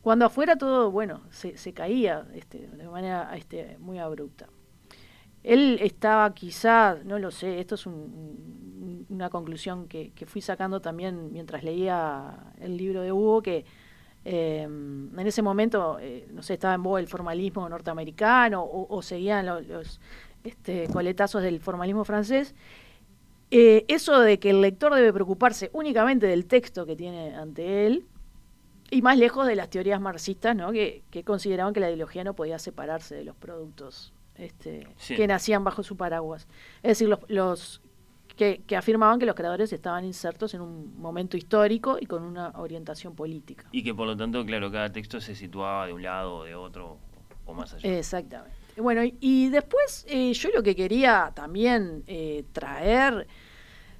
cuando 0.03 0.25
afuera 0.27 0.57
todo, 0.57 0.91
bueno, 0.91 1.23
se, 1.31 1.55
caía 1.75 2.27
este, 2.35 2.69
de 2.69 2.89
manera 2.89 3.37
este, 3.37 3.77
muy 3.79 3.99
abrupta. 3.99 4.49
Él 5.43 5.79
estaba 5.83 6.35
quizá, 6.35 6.99
no 7.05 7.19
lo 7.19 7.31
sé, 7.31 7.61
esto 7.61 7.75
es 7.77 7.87
un- 7.87 7.95
un- 7.95 9.07
una 9.11 9.31
conclusión 9.31 9.89
que, 9.89 10.13
que 10.15 10.27
fui 10.27 10.41
sacando 10.43 10.81
también 10.81 11.33
mientras 11.33 11.65
leía 11.65 12.53
el 12.61 12.77
libro 12.77 13.03
de 13.03 13.13
Hugo, 13.13 13.43
que 13.43 13.65
eh, 14.25 14.63
en 14.65 15.27
ese 15.27 15.43
momento, 15.43 15.99
eh, 16.01 16.29
no 16.33 16.43
sé, 16.43 16.55
estaba 16.55 16.75
en 16.75 16.83
boga 16.83 17.01
el 17.01 17.09
formalismo 17.09 17.69
norteamericano 17.69 18.63
o, 18.65 19.03
seguían 19.03 19.47
lo- 19.47 19.61
los 19.63 20.01
este, 20.45 20.89
coletazos 20.89 21.43
del 21.43 21.61
formalismo 21.61 22.05
francés. 22.05 22.55
Eh, 23.51 23.85
eso 23.89 24.21
de 24.21 24.39
que 24.39 24.51
el 24.51 24.61
lector 24.61 24.95
debe 24.95 25.13
preocuparse 25.13 25.71
únicamente 25.73 26.27
del 26.27 26.47
texto 26.47 26.87
que 26.87 26.95
tiene 26.97 27.35
ante 27.35 27.87
él, 27.87 28.07
y 28.93 29.03
más 29.03 29.17
lejos 29.19 29.47
de 29.47 29.55
las 29.57 29.71
teorías 29.71 30.01
marxistas, 30.01 30.55
¿no? 30.57 30.73
que, 30.73 31.03
que 31.11 31.23
consideraban 31.25 31.73
que 31.73 31.81
la 31.81 31.89
ideología 31.89 32.25
no 32.25 32.35
podía 32.35 32.59
separarse 32.59 33.15
de 33.15 33.25
los 33.25 33.37
productos 33.37 34.13
este, 34.35 34.87
Sí. 34.97 35.15
que 35.17 35.27
nacían 35.27 35.63
bajo 35.65 35.83
su 35.83 35.97
paraguas. 35.97 36.49
Es 36.83 36.91
decir, 36.99 37.09
los, 37.09 37.21
los 37.29 37.83
que, 38.37 38.63
que 38.67 38.75
afirmaban 38.77 39.19
que 39.19 39.27
los 39.27 39.35
creadores 39.35 39.73
estaban 39.73 40.05
insertos 40.05 40.55
en 40.55 40.61
un 40.63 40.99
momento 40.99 41.37
histórico 41.37 41.99
y 42.01 42.07
con 42.07 42.23
una 42.23 42.49
orientación 42.57 43.15
política. 43.15 43.67
Y 43.71 43.83
que 43.85 43.95
por 43.95 44.07
lo 44.07 44.17
tanto, 44.17 44.45
claro, 44.47 44.73
cada 44.73 44.91
texto 44.91 45.21
se 45.21 45.35
situaba 45.35 45.87
de 45.87 45.93
un 45.93 46.03
lado 46.03 46.37
o 46.37 46.45
de 46.45 46.55
otro 46.55 46.99
o 47.45 47.53
más 47.55 47.75
allá. 47.75 47.97
Exactamente. 47.99 48.57
Bueno, 48.81 49.03
y, 49.05 49.49
después 49.51 50.05
eh, 50.09 50.33
yo 50.33 50.51
lo 50.55 50.63
que 50.63 50.75
quería 50.77 51.33
también 51.35 52.03
eh, 52.07 52.45
traer 52.53 53.27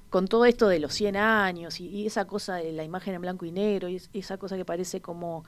con 0.09 0.27
todo 0.27 0.45
esto 0.45 0.67
de 0.67 0.79
los 0.79 0.93
100 0.93 1.15
años 1.17 1.79
y, 1.79 2.05
esa 2.05 2.25
cosa 2.25 2.55
de 2.55 2.71
la 2.73 2.83
imagen 2.83 3.15
en 3.15 3.21
blanco 3.21 3.45
y 3.45 3.51
negro 3.51 3.87
y 3.89 3.95
es- 3.97 4.09
esa 4.13 4.37
cosa 4.37 4.57
que 4.57 4.65
parece 4.65 5.01
como 5.01 5.43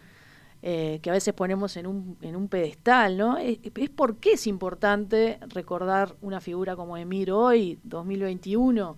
eh, 0.62 1.00
que 1.04 1.10
a 1.10 1.14
veces 1.14 1.34
ponemos 1.34 1.76
en 1.78 1.88
un, 1.88 2.18
en 2.22 2.36
un 2.38 2.48
pedestal, 2.48 3.18
¿no? 3.18 3.38
Es, 3.38 3.60
es 3.76 3.90
por 3.90 4.18
qué 4.18 4.34
es 4.34 4.48
importante 4.48 5.38
recordar 5.50 6.16
una 6.22 6.40
figura 6.40 6.76
como 6.78 6.96
Emir 6.98 7.32
hoy, 7.34 7.80
2021. 7.84 8.98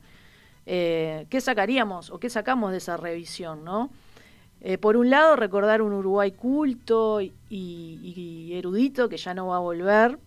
Eh, 0.68 1.26
¿Qué 1.30 1.42
sacaríamos 1.42 2.12
o 2.12 2.20
qué 2.20 2.30
sacamos 2.30 2.72
de 2.72 2.78
esa 2.78 2.98
revisión, 2.98 3.64
no? 3.64 3.90
Eh, 4.62 4.78
por 4.78 4.98
un 4.98 5.10
lado, 5.10 5.36
recordar 5.36 5.82
un 5.82 5.94
Uruguay 5.94 6.32
culto 6.32 7.22
y, 7.22 8.52
erudito 8.54 9.10
que 9.10 9.18
ya 9.18 9.34
no 9.34 9.48
va 9.48 9.58
a 9.58 9.60
volver 9.60 10.18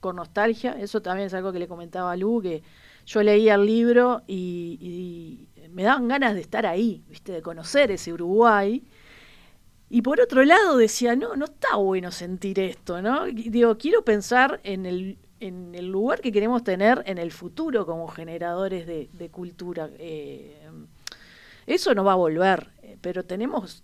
con 0.00 0.16
nostalgia. 0.16 0.72
Eso 0.72 1.00
también 1.00 1.28
es 1.28 1.34
algo 1.34 1.52
que 1.52 1.58
le 1.58 1.68
comentaba 1.68 2.12
a 2.12 2.16
Lu, 2.16 2.42
que 2.42 2.62
yo 3.06 3.22
leía 3.22 3.54
el 3.54 3.66
libro 3.66 4.22
y, 4.26 4.78
y 4.80 5.68
me 5.72 5.82
daban 5.82 6.08
ganas 6.08 6.34
de 6.34 6.40
estar 6.40 6.66
ahí, 6.66 7.02
¿viste? 7.08 7.32
de 7.32 7.42
conocer 7.42 7.90
ese 7.90 8.12
Uruguay. 8.12 8.82
Y 9.88 10.02
por 10.02 10.20
otro 10.20 10.44
lado 10.44 10.76
decía, 10.76 11.16
no, 11.16 11.34
no 11.34 11.46
está 11.46 11.76
bueno 11.76 12.12
sentir 12.12 12.60
esto, 12.60 13.02
¿no? 13.02 13.24
Digo, 13.26 13.76
quiero 13.76 14.04
pensar 14.04 14.60
en 14.62 14.86
el, 14.86 15.18
en 15.40 15.74
el 15.74 15.86
lugar 15.88 16.20
que 16.20 16.30
queremos 16.30 16.62
tener 16.62 17.02
en 17.06 17.18
el 17.18 17.32
futuro 17.32 17.84
como 17.86 18.06
generadores 18.06 18.86
de, 18.86 19.28
cultura. 19.30 19.90
Eh, 19.98 20.56
eso 21.66 21.94
no 21.94 22.04
va 22.04 22.12
a 22.12 22.16
volver, 22.16 22.70
eh, 22.82 22.96
pero 23.00 23.24
tenemos, 23.24 23.82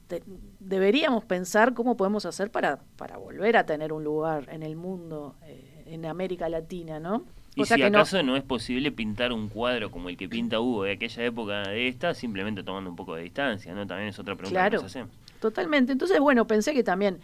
deberíamos 0.60 1.24
pensar 1.24 1.74
cómo 1.74 1.96
podemos 1.96 2.26
hacer 2.26 2.50
para, 2.50 2.80
para 2.96 3.16
volver 3.16 3.56
a 3.56 3.66
tener 3.66 3.92
un 3.92 4.04
lugar 4.04 4.48
en 4.50 4.62
el 4.62 4.76
mundo, 4.76 5.36
eh, 5.44 5.84
en 5.86 6.06
América 6.06 6.48
Latina, 6.48 7.00
¿no? 7.00 7.24
Y 7.54 7.64
si 7.64 7.82
acaso 7.82 8.22
no... 8.22 8.36
es 8.36 8.42
posible 8.42 8.92
pintar 8.92 9.32
un 9.32 9.48
cuadro 9.48 9.90
como 9.90 10.10
el 10.10 10.16
que 10.18 10.28
pinta 10.28 10.60
Hugo 10.60 10.84
de 10.84 10.92
aquella 10.92 11.24
época 11.24 11.62
de 11.68 11.88
esta, 11.88 12.12
simplemente 12.12 12.62
tomando 12.62 12.90
un 12.90 12.96
poco 12.96 13.14
de 13.14 13.22
distancia, 13.22 13.74
¿no? 13.74 13.86
También 13.86 14.10
es 14.10 14.18
otra 14.18 14.36
pregunta 14.36 14.68
que 14.68 14.76
nos 14.76 14.84
hacemos. 14.84 15.10
Totalmente. 15.40 15.92
Entonces, 15.92 16.20
bueno, 16.20 16.46
pensé 16.46 16.74
que 16.74 16.82
también 16.84 17.20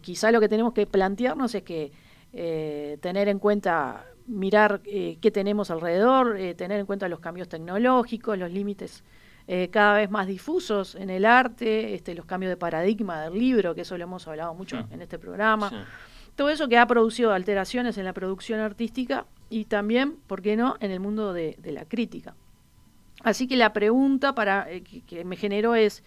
quizá 0.00 0.32
lo 0.32 0.40
que 0.40 0.48
tenemos 0.48 0.72
que 0.72 0.86
plantearnos 0.86 1.54
es 1.54 1.62
que 1.62 1.92
eh, 2.34 2.96
tener 3.02 3.28
en 3.28 3.38
cuenta, 3.38 4.06
mirar 4.26 4.80
eh, 4.86 5.18
qué 5.20 5.30
tenemos 5.30 5.70
alrededor, 5.70 6.38
eh, 6.38 6.54
tener 6.54 6.80
en 6.80 6.86
cuenta 6.86 7.06
los 7.08 7.20
cambios 7.20 7.48
tecnológicos, 7.48 8.38
los 8.38 8.50
límites 8.50 9.04
cada 9.70 9.94
vez 9.94 10.10
más 10.10 10.26
difusos 10.26 10.94
en 10.94 11.10
el 11.10 11.24
arte, 11.24 11.94
este, 11.94 12.14
los 12.14 12.26
cambios 12.26 12.50
de 12.50 12.56
paradigma 12.56 13.22
del 13.22 13.38
libro, 13.38 13.74
que 13.74 13.82
eso 13.82 13.98
lo 13.98 14.04
hemos 14.04 14.26
hablado 14.28 14.54
mucho 14.54 14.86
en 14.90 15.02
este 15.02 15.18
programa. 15.18 15.86
Todo 16.36 16.48
eso 16.48 16.68
que 16.68 16.78
ha 16.78 16.86
producido 16.86 17.32
alteraciones 17.32 17.98
en 17.98 18.04
la 18.04 18.12
producción 18.12 18.60
artística 18.60 19.26
y 19.50 19.66
también, 19.66 20.16
¿por 20.26 20.40
qué 20.40 20.56
no?, 20.56 20.76
en 20.80 20.90
el 20.90 21.00
mundo 21.00 21.32
de, 21.32 21.58
la 21.64 21.84
crítica. 21.84 22.34
Así 23.22 23.46
que 23.46 23.56
la 23.56 23.72
pregunta 23.72 24.34
para, 24.34 24.66
que, 25.06 25.24
me 25.24 25.36
generó 25.36 25.74
es, 25.74 26.02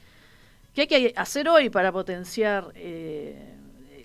¿qué 0.73 0.81
hay 0.81 0.87
que 0.87 1.13
hacer 1.15 1.47
hoy 1.47 1.69
para 1.69 1.91
potenciar 1.91 2.73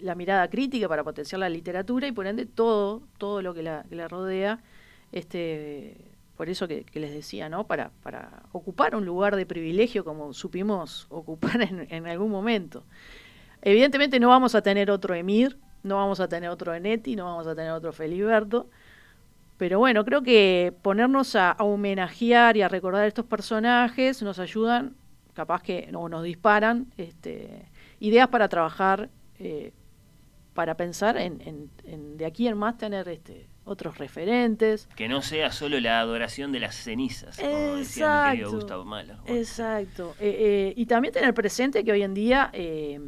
la 0.03 0.15
mirada 0.15 0.49
crítica, 0.49 0.89
para 0.89 1.05
potenciar 1.05 1.39
la 1.41 1.49
literatura 1.49 2.07
y 2.07 2.13
por 2.13 2.27
ende 2.27 2.47
todo, 2.47 3.03
todo 3.19 3.43
lo 3.43 3.55
que 3.55 3.63
la, 3.63 4.09
rodea, 4.09 4.61
este, 5.13 5.97
por 6.41 6.49
eso 6.49 6.67
que, 6.67 6.87
les 6.95 7.13
decía, 7.13 7.51
¿no? 7.51 7.67
Para, 7.67 7.91
para 8.03 8.45
ocupar 8.53 8.97
un 8.97 9.05
lugar 9.05 9.37
de 9.37 9.45
privilegio 9.45 10.07
como 10.07 10.33
supimos 10.33 11.07
ocupar 11.11 11.61
en, 11.91 12.07
algún 12.07 12.31
momento. 12.31 12.83
Evidentemente 13.61 14.19
no 14.19 14.31
vamos 14.31 14.55
a 14.55 14.63
tener 14.63 14.91
otro 14.91 15.15
Emir, 15.15 15.59
no 15.83 15.97
vamos 15.97 16.19
a 16.19 16.29
tener 16.29 16.49
otro 16.49 16.73
Enetti, 16.73 17.15
no 17.15 17.27
vamos 17.27 17.47
a 17.47 17.55
tener 17.55 17.73
otro 17.73 17.93
Feliberto, 17.93 18.71
pero 19.59 19.81
bueno, 19.81 20.03
creo 20.03 20.23
que 20.23 20.73
ponernos 20.81 21.37
a, 21.37 21.57
homenajear 21.59 22.57
y 22.57 22.63
a 22.63 22.69
recordar 22.69 23.07
estos 23.07 23.27
personajes 23.27 24.23
nos 24.23 24.39
ayudan, 24.39 24.95
capaz 25.35 25.63
que 25.63 25.91
o 25.93 26.09
nos 26.09 26.25
disparan 26.25 26.87
este, 26.97 27.67
ideas 27.99 28.29
para 28.29 28.49
trabajar 28.49 29.11
eh, 29.39 29.75
para 30.55 30.75
pensar 30.75 31.19
en, 31.19 31.69
de 32.17 32.25
aquí 32.25 32.49
en 32.49 32.57
más 32.57 32.79
tener 32.79 33.11
este 33.11 33.50
otros 33.65 33.99
referentes. 33.99 34.89
Que 34.97 35.09
no 35.09 35.23
sea 35.23 35.53
solo 35.53 35.81
la 35.81 36.01
adoración 36.01 36.53
de 36.53 36.61
las 36.61 36.75
cenizas, 36.75 37.39
como 37.39 37.77
decía 37.77 38.25
mi 38.27 38.31
querido 38.33 38.53
Gustavo 38.53 38.85
Mahler. 38.85 39.17
Exacto. 39.27 40.15
Eh, 40.19 40.37
eh, 40.39 40.75
y 40.77 40.87
también 40.87 41.15
tener 41.15 41.35
presente 41.35 41.85
que 41.85 41.93
hoy 41.93 42.03
en 42.03 42.15
día 42.15 42.51
eh, 42.53 43.01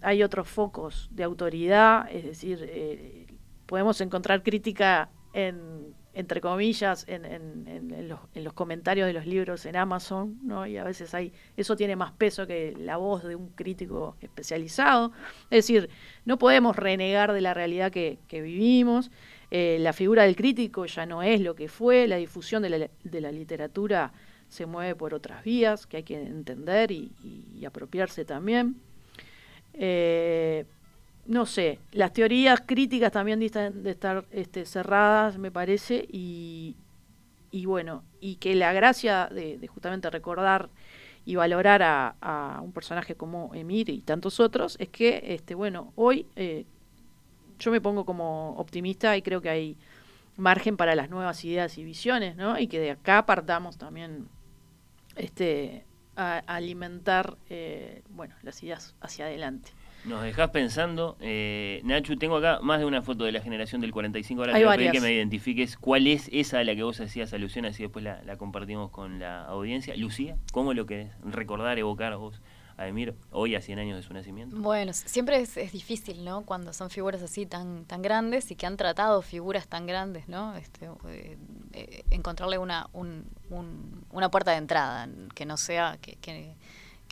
hay 0.00 0.22
otros 0.22 0.48
focos 0.48 1.08
de 1.12 1.24
autoridad, 1.24 2.08
es 2.10 2.24
decir, 2.24 3.26
podemos 3.66 4.00
encontrar 4.00 4.42
crítica 4.42 5.10
en 5.32 5.94
entre 6.14 6.40
comillas, 6.40 7.04
en, 7.08 7.24
en, 7.24 7.66
en, 7.66 8.08
los, 8.08 8.20
en, 8.34 8.44
los, 8.44 8.52
comentarios 8.52 9.06
de 9.06 9.14
los 9.14 9.26
libros 9.26 9.64
en 9.64 9.76
Amazon, 9.76 10.38
¿no? 10.42 10.66
Y 10.66 10.76
a 10.76 10.84
veces 10.84 11.14
hay, 11.14 11.32
eso 11.56 11.74
tiene 11.74 11.96
más 11.96 12.12
peso 12.12 12.46
que 12.46 12.74
la 12.78 12.98
voz 12.98 13.22
de 13.24 13.34
un 13.34 13.48
crítico 13.48 14.16
especializado. 14.20 15.12
Es 15.44 15.66
decir, 15.66 15.88
no 16.26 16.38
podemos 16.38 16.76
renegar 16.76 17.32
de 17.32 17.40
la 17.40 17.54
realidad 17.54 17.90
que, 17.90 18.18
que 18.28 18.42
vivimos. 18.42 19.10
Eh, 19.54 19.76
la 19.80 19.92
figura 19.92 20.22
del 20.22 20.34
crítico 20.34 20.86
ya 20.86 21.04
no 21.04 21.22
es 21.22 21.38
lo 21.42 21.54
que 21.54 21.68
fue, 21.68 22.08
la 22.08 22.16
difusión 22.16 22.62
de 22.62 22.88
la, 23.20 23.32
literatura 23.32 24.10
se 24.48 24.64
mueve 24.64 24.94
por 24.94 25.12
otras 25.12 25.44
vías 25.44 25.86
que 25.86 25.98
hay 25.98 26.04
que 26.04 26.18
entender 26.22 26.90
y, 26.90 27.12
apropiarse 27.66 28.24
también. 28.24 28.76
Eh, 29.74 30.64
no 31.26 31.44
sé, 31.44 31.80
las 31.92 32.14
teorías 32.14 32.62
críticas 32.64 33.12
también 33.12 33.40
distan 33.40 33.82
de 33.82 33.90
estar 33.90 34.24
este, 34.30 34.64
cerradas, 34.64 35.36
me 35.36 35.50
parece, 35.50 36.08
y, 36.10 36.74
y, 37.50 37.66
bueno, 37.66 38.04
y 38.22 38.36
que 38.36 38.54
la 38.54 38.72
gracia 38.72 39.28
de, 39.30 39.68
justamente 39.68 40.08
recordar 40.08 40.70
y 41.26 41.34
valorar 41.34 41.82
a, 41.82 42.58
un 42.62 42.72
personaje 42.72 43.16
como 43.16 43.54
Emir 43.54 43.90
y 43.90 44.00
tantos 44.00 44.40
otros 44.40 44.76
es 44.80 44.88
que, 44.88 45.22
este, 45.26 45.54
bueno, 45.54 45.92
hoy 45.94 46.24
eh, 46.36 46.64
yo 47.62 47.70
me 47.70 47.80
pongo 47.80 48.04
como 48.04 48.56
optimista 48.56 49.16
y 49.16 49.22
creo 49.22 49.40
que 49.40 49.48
hay 49.48 49.76
margen 50.36 50.76
para 50.76 50.94
las 50.94 51.10
nuevas 51.10 51.44
ideas 51.44 51.78
y 51.78 51.84
visiones, 51.84 52.36
¿no? 52.36 52.58
Y 52.58 52.66
que 52.66 52.80
de 52.80 52.90
acá 52.90 53.24
partamos 53.24 53.78
también 53.78 54.28
este, 55.16 55.84
a, 56.16 56.38
alimentar, 56.38 57.36
eh, 57.48 58.02
bueno, 58.10 58.34
las 58.42 58.62
ideas 58.62 58.94
hacia 59.00 59.26
adelante. 59.26 59.70
Nos 60.04 60.24
dejás 60.24 60.50
pensando, 60.50 61.16
eh, 61.20 61.80
Nacho, 61.84 62.16
tengo 62.18 62.36
acá 62.36 62.58
más 62.60 62.80
de 62.80 62.86
una 62.86 63.02
foto 63.02 63.22
de 63.24 63.30
la 63.30 63.40
generación 63.40 63.80
del 63.80 63.92
45, 63.92 64.42
ahora 64.42 64.52
te 64.52 64.64
voy 64.64 64.74
a 64.74 64.76
pedir 64.76 64.90
que 64.90 65.00
me 65.00 65.12
identifiques 65.12 65.76
cuál 65.76 66.08
es 66.08 66.28
esa 66.32 66.58
a 66.58 66.64
la 66.64 66.74
que 66.74 66.82
vos 66.82 67.00
hacías 67.00 67.32
alusión, 67.32 67.66
así 67.66 67.84
después 67.84 68.04
la, 68.04 68.36
compartimos 68.36 68.90
con 68.90 69.20
la 69.20 69.44
audiencia. 69.44 69.94
Lucía, 69.96 70.36
¿cómo 70.50 70.74
lo 70.74 70.86
querés 70.86 71.12
recordar, 71.24 71.78
evocar 71.78 72.16
vos? 72.16 72.42
A 72.82 72.88
Emir 72.88 73.14
hoy 73.30 73.54
a 73.54 73.62
100 73.62 73.78
años 73.78 73.96
de 73.96 74.02
su 74.02 74.12
nacimiento? 74.12 74.56
Bueno, 74.56 74.92
siempre 74.92 75.40
es, 75.40 75.54
difícil, 75.72 76.24
¿no? 76.24 76.42
Cuando 76.42 76.72
son 76.72 76.90
figuras 76.90 77.22
así 77.22 77.46
tan 77.46 77.84
tan 77.84 78.02
grandes 78.02 78.50
y 78.50 78.56
que 78.56 78.66
han 78.66 78.76
tratado 78.76 79.22
figuras 79.22 79.68
tan 79.68 79.86
grandes, 79.86 80.28
¿no? 80.28 80.54
Este, 80.56 80.86
eh, 81.08 81.36
eh, 81.72 82.04
encontrarle 82.10 82.58
una 82.58 82.88
un, 82.92 83.24
una 84.10 84.30
puerta 84.30 84.52
de 84.52 84.58
entrada 84.58 85.08
que 85.34 85.46
no 85.46 85.56
sea 85.56 85.98
que, 86.00 86.16
que 86.16 86.54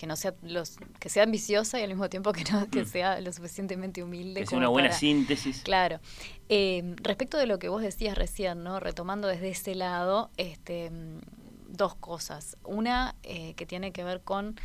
que 0.00 0.06
no 0.06 0.16
sea 0.16 0.34
los 0.40 0.78
que 0.98 1.10
sea 1.10 1.24
ambiciosa 1.24 1.78
y 1.78 1.82
al 1.82 1.90
mismo 1.90 2.08
tiempo 2.08 2.32
que 2.32 2.42
no 2.50 2.70
que 2.70 2.84
mm. 2.84 2.86
sea 2.86 3.20
lo 3.20 3.30
suficientemente 3.34 4.02
humilde 4.02 4.40
que 4.40 4.46
sea 4.46 4.56
una 4.56 4.68
buena 4.68 4.92
síntesis 4.92 5.60
claro 5.62 6.00
eh, 6.48 6.94
respecto 7.02 7.36
de 7.36 7.44
lo 7.44 7.58
que 7.58 7.68
vos 7.68 7.82
decías 7.82 8.16
recién 8.16 8.64
no 8.64 8.80
retomando 8.80 9.28
desde 9.28 9.50
ese 9.50 9.74
lado 9.74 10.30
este 10.38 10.90
dos 11.68 11.96
cosas 11.96 12.56
una 12.64 13.14
eh, 13.24 13.52
que 13.56 13.66
tiene 13.66 13.92
que 13.92 14.02
ver 14.02 14.22
con 14.22 14.58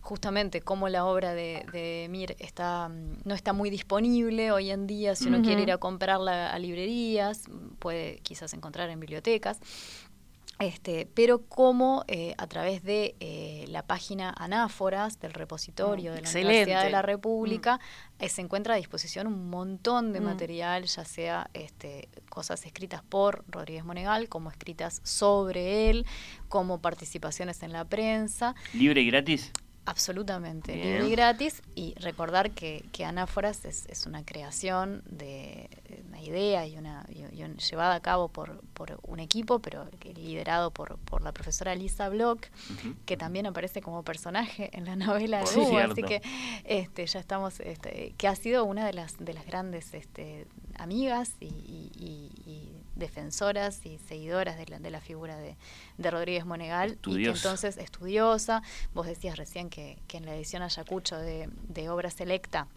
justamente 0.00 0.60
cómo 0.60 0.88
la 0.88 1.04
obra 1.04 1.34
de, 1.34 1.66
de, 1.72 2.08
Mir 2.10 2.36
está 2.38 2.88
no 2.88 3.34
está 3.34 3.52
muy 3.52 3.70
disponible 3.70 4.50
hoy 4.50 4.70
en 4.70 4.86
día 4.86 5.14
si 5.14 5.28
uno 5.28 5.42
quiere 5.42 5.62
ir 5.62 5.72
a 5.72 5.78
comprarla 5.78 6.52
a 6.52 6.58
librerías 6.58 7.44
puede 7.78 8.18
quizás 8.22 8.54
encontrar 8.54 8.90
en 8.90 8.98
bibliotecas 9.00 9.60
este, 10.60 11.08
pero 11.14 11.46
como 11.46 12.04
eh, 12.06 12.34
a 12.36 12.46
través 12.46 12.82
de 12.84 13.16
eh, 13.20 13.64
la 13.68 13.82
página 13.82 14.34
Anáforas 14.36 15.18
del 15.18 15.32
repositorio 15.32 16.12
mm, 16.12 16.14
de 16.16 16.20
la 16.20 16.30
Universidad 16.30 16.84
de 16.84 16.90
la 16.90 17.00
República 17.00 17.78
mm. 17.78 18.24
eh, 18.24 18.28
se 18.28 18.42
encuentra 18.42 18.74
a 18.74 18.76
disposición 18.76 19.26
un 19.26 19.48
montón 19.48 20.12
de 20.12 20.20
mm. 20.20 20.24
material, 20.24 20.84
ya 20.84 21.06
sea 21.06 21.50
este, 21.54 22.10
cosas 22.28 22.66
escritas 22.66 23.02
por 23.02 23.42
Rodríguez 23.48 23.86
Monegal, 23.86 24.28
como 24.28 24.50
escritas 24.50 25.00
sobre 25.02 25.88
él, 25.88 26.04
como 26.50 26.82
participaciones 26.82 27.62
en 27.62 27.72
la 27.72 27.86
prensa. 27.86 28.54
¿Libre 28.74 29.00
y 29.00 29.06
gratis? 29.06 29.52
Absolutamente, 29.90 30.76
libre 30.76 31.08
y 31.08 31.10
gratis. 31.10 31.62
Y 31.74 31.94
recordar 31.94 32.52
que, 32.52 32.84
que 32.92 33.04
Anáforas 33.04 33.64
es, 33.64 33.86
es 33.86 34.06
una 34.06 34.24
creación 34.24 35.02
de, 35.06 35.68
una 36.06 36.22
idea 36.22 36.64
y 36.66 36.76
una, 36.76 37.04
llevada 37.06 37.96
a 37.96 38.00
cabo 38.00 38.28
por, 38.28 38.60
por 38.72 39.00
un 39.02 39.18
equipo, 39.18 39.58
pero 39.58 39.88
liderado 40.14 40.70
por, 40.70 40.96
por 40.98 41.22
la 41.22 41.32
profesora 41.32 41.74
Lisa 41.74 42.08
Block, 42.08 42.46
que 43.04 43.16
también 43.16 43.46
aparece 43.46 43.82
como 43.82 44.04
personaje 44.04 44.70
en 44.72 44.84
la 44.84 44.94
novela 44.94 45.42
de 45.42 45.58
Hugo, 45.58 45.78
así 45.78 46.02
que 46.02 46.22
este, 46.64 47.06
ya 47.06 47.18
estamos, 47.18 47.58
este, 47.58 48.14
que 48.16 48.28
ha 48.28 48.36
sido 48.36 48.64
una 48.64 48.86
de 48.86 48.92
las, 48.92 49.18
de 49.18 49.34
las 49.34 49.44
grandes 49.44 49.92
este, 49.92 50.46
amigas 50.78 51.34
y, 51.40 51.46
y 51.46 52.30
defensoras 53.00 53.84
y 53.84 53.98
seguidoras 53.98 54.56
de 54.56 54.66
la, 54.66 54.78
de 54.78 54.90
la 54.90 55.00
figura 55.00 55.36
de, 55.36 55.56
de 55.98 56.10
Rodríguez 56.10 56.46
Monegal. 56.46 56.98
Y 57.06 57.24
que 57.24 57.30
entonces, 57.30 57.76
estudiosa. 57.76 58.62
Vos 58.94 59.06
decías 59.06 59.36
recién 59.36 59.68
que, 59.68 59.98
que 60.06 60.18
en 60.18 60.26
la 60.26 60.36
edición 60.36 60.62
Ayacucho 60.62 61.18
de, 61.18 61.48
de 61.68 61.90
Obra 61.90 62.10
Selecta 62.10 62.68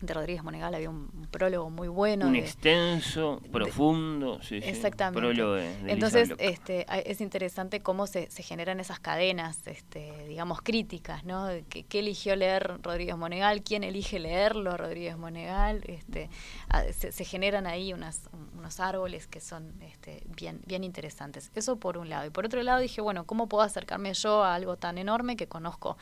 de 0.00 0.12
Rodríguez 0.12 0.44
Monegal 0.44 0.74
había 0.74 0.90
un, 0.90 1.26
prólogo 1.30 1.70
muy 1.70 1.88
bueno. 1.88 2.26
Un 2.26 2.36
extenso, 2.36 3.40
profundo, 3.50 4.40
sí, 4.42 4.56
exactamente. 4.56 5.20
Prólogo 5.20 5.54
de, 5.54 5.74
Entonces, 5.90 6.32
este, 6.38 6.86
es 7.10 7.20
interesante 7.20 7.80
cómo 7.80 8.06
se, 8.06 8.30
se, 8.30 8.42
generan 8.42 8.78
esas 8.78 9.00
cadenas, 9.00 9.66
este, 9.66 10.26
digamos, 10.28 10.60
críticas, 10.60 11.24
¿no? 11.24 11.48
¿Qué, 11.68 11.84
¿Qué, 11.84 12.00
eligió 12.00 12.36
leer 12.36 12.78
Rodríguez 12.82 13.16
Monegal? 13.16 13.62
¿Quién 13.62 13.84
elige 13.84 14.18
leerlo 14.18 14.76
Rodríguez 14.76 15.16
Monegal? 15.16 15.82
Este, 15.86 16.28
se, 16.92 17.12
se, 17.12 17.24
generan 17.24 17.66
ahí 17.66 17.92
unas, 17.92 18.28
unos 18.56 18.80
árboles 18.80 19.26
que 19.26 19.40
son 19.40 19.72
este, 19.82 20.22
bien, 20.36 20.60
bien 20.66 20.84
interesantes. 20.84 21.50
Eso 21.54 21.76
por 21.76 21.96
un 21.96 22.10
lado. 22.10 22.26
Y 22.26 22.30
por 22.30 22.44
otro 22.44 22.62
lado 22.62 22.80
dije, 22.80 23.00
bueno, 23.00 23.24
¿cómo 23.24 23.48
puedo 23.48 23.62
acercarme 23.62 24.12
yo 24.14 24.44
a 24.44 24.54
algo 24.54 24.76
tan 24.76 24.98
enorme 24.98 25.36
que 25.36 25.46
conozco 25.46 25.96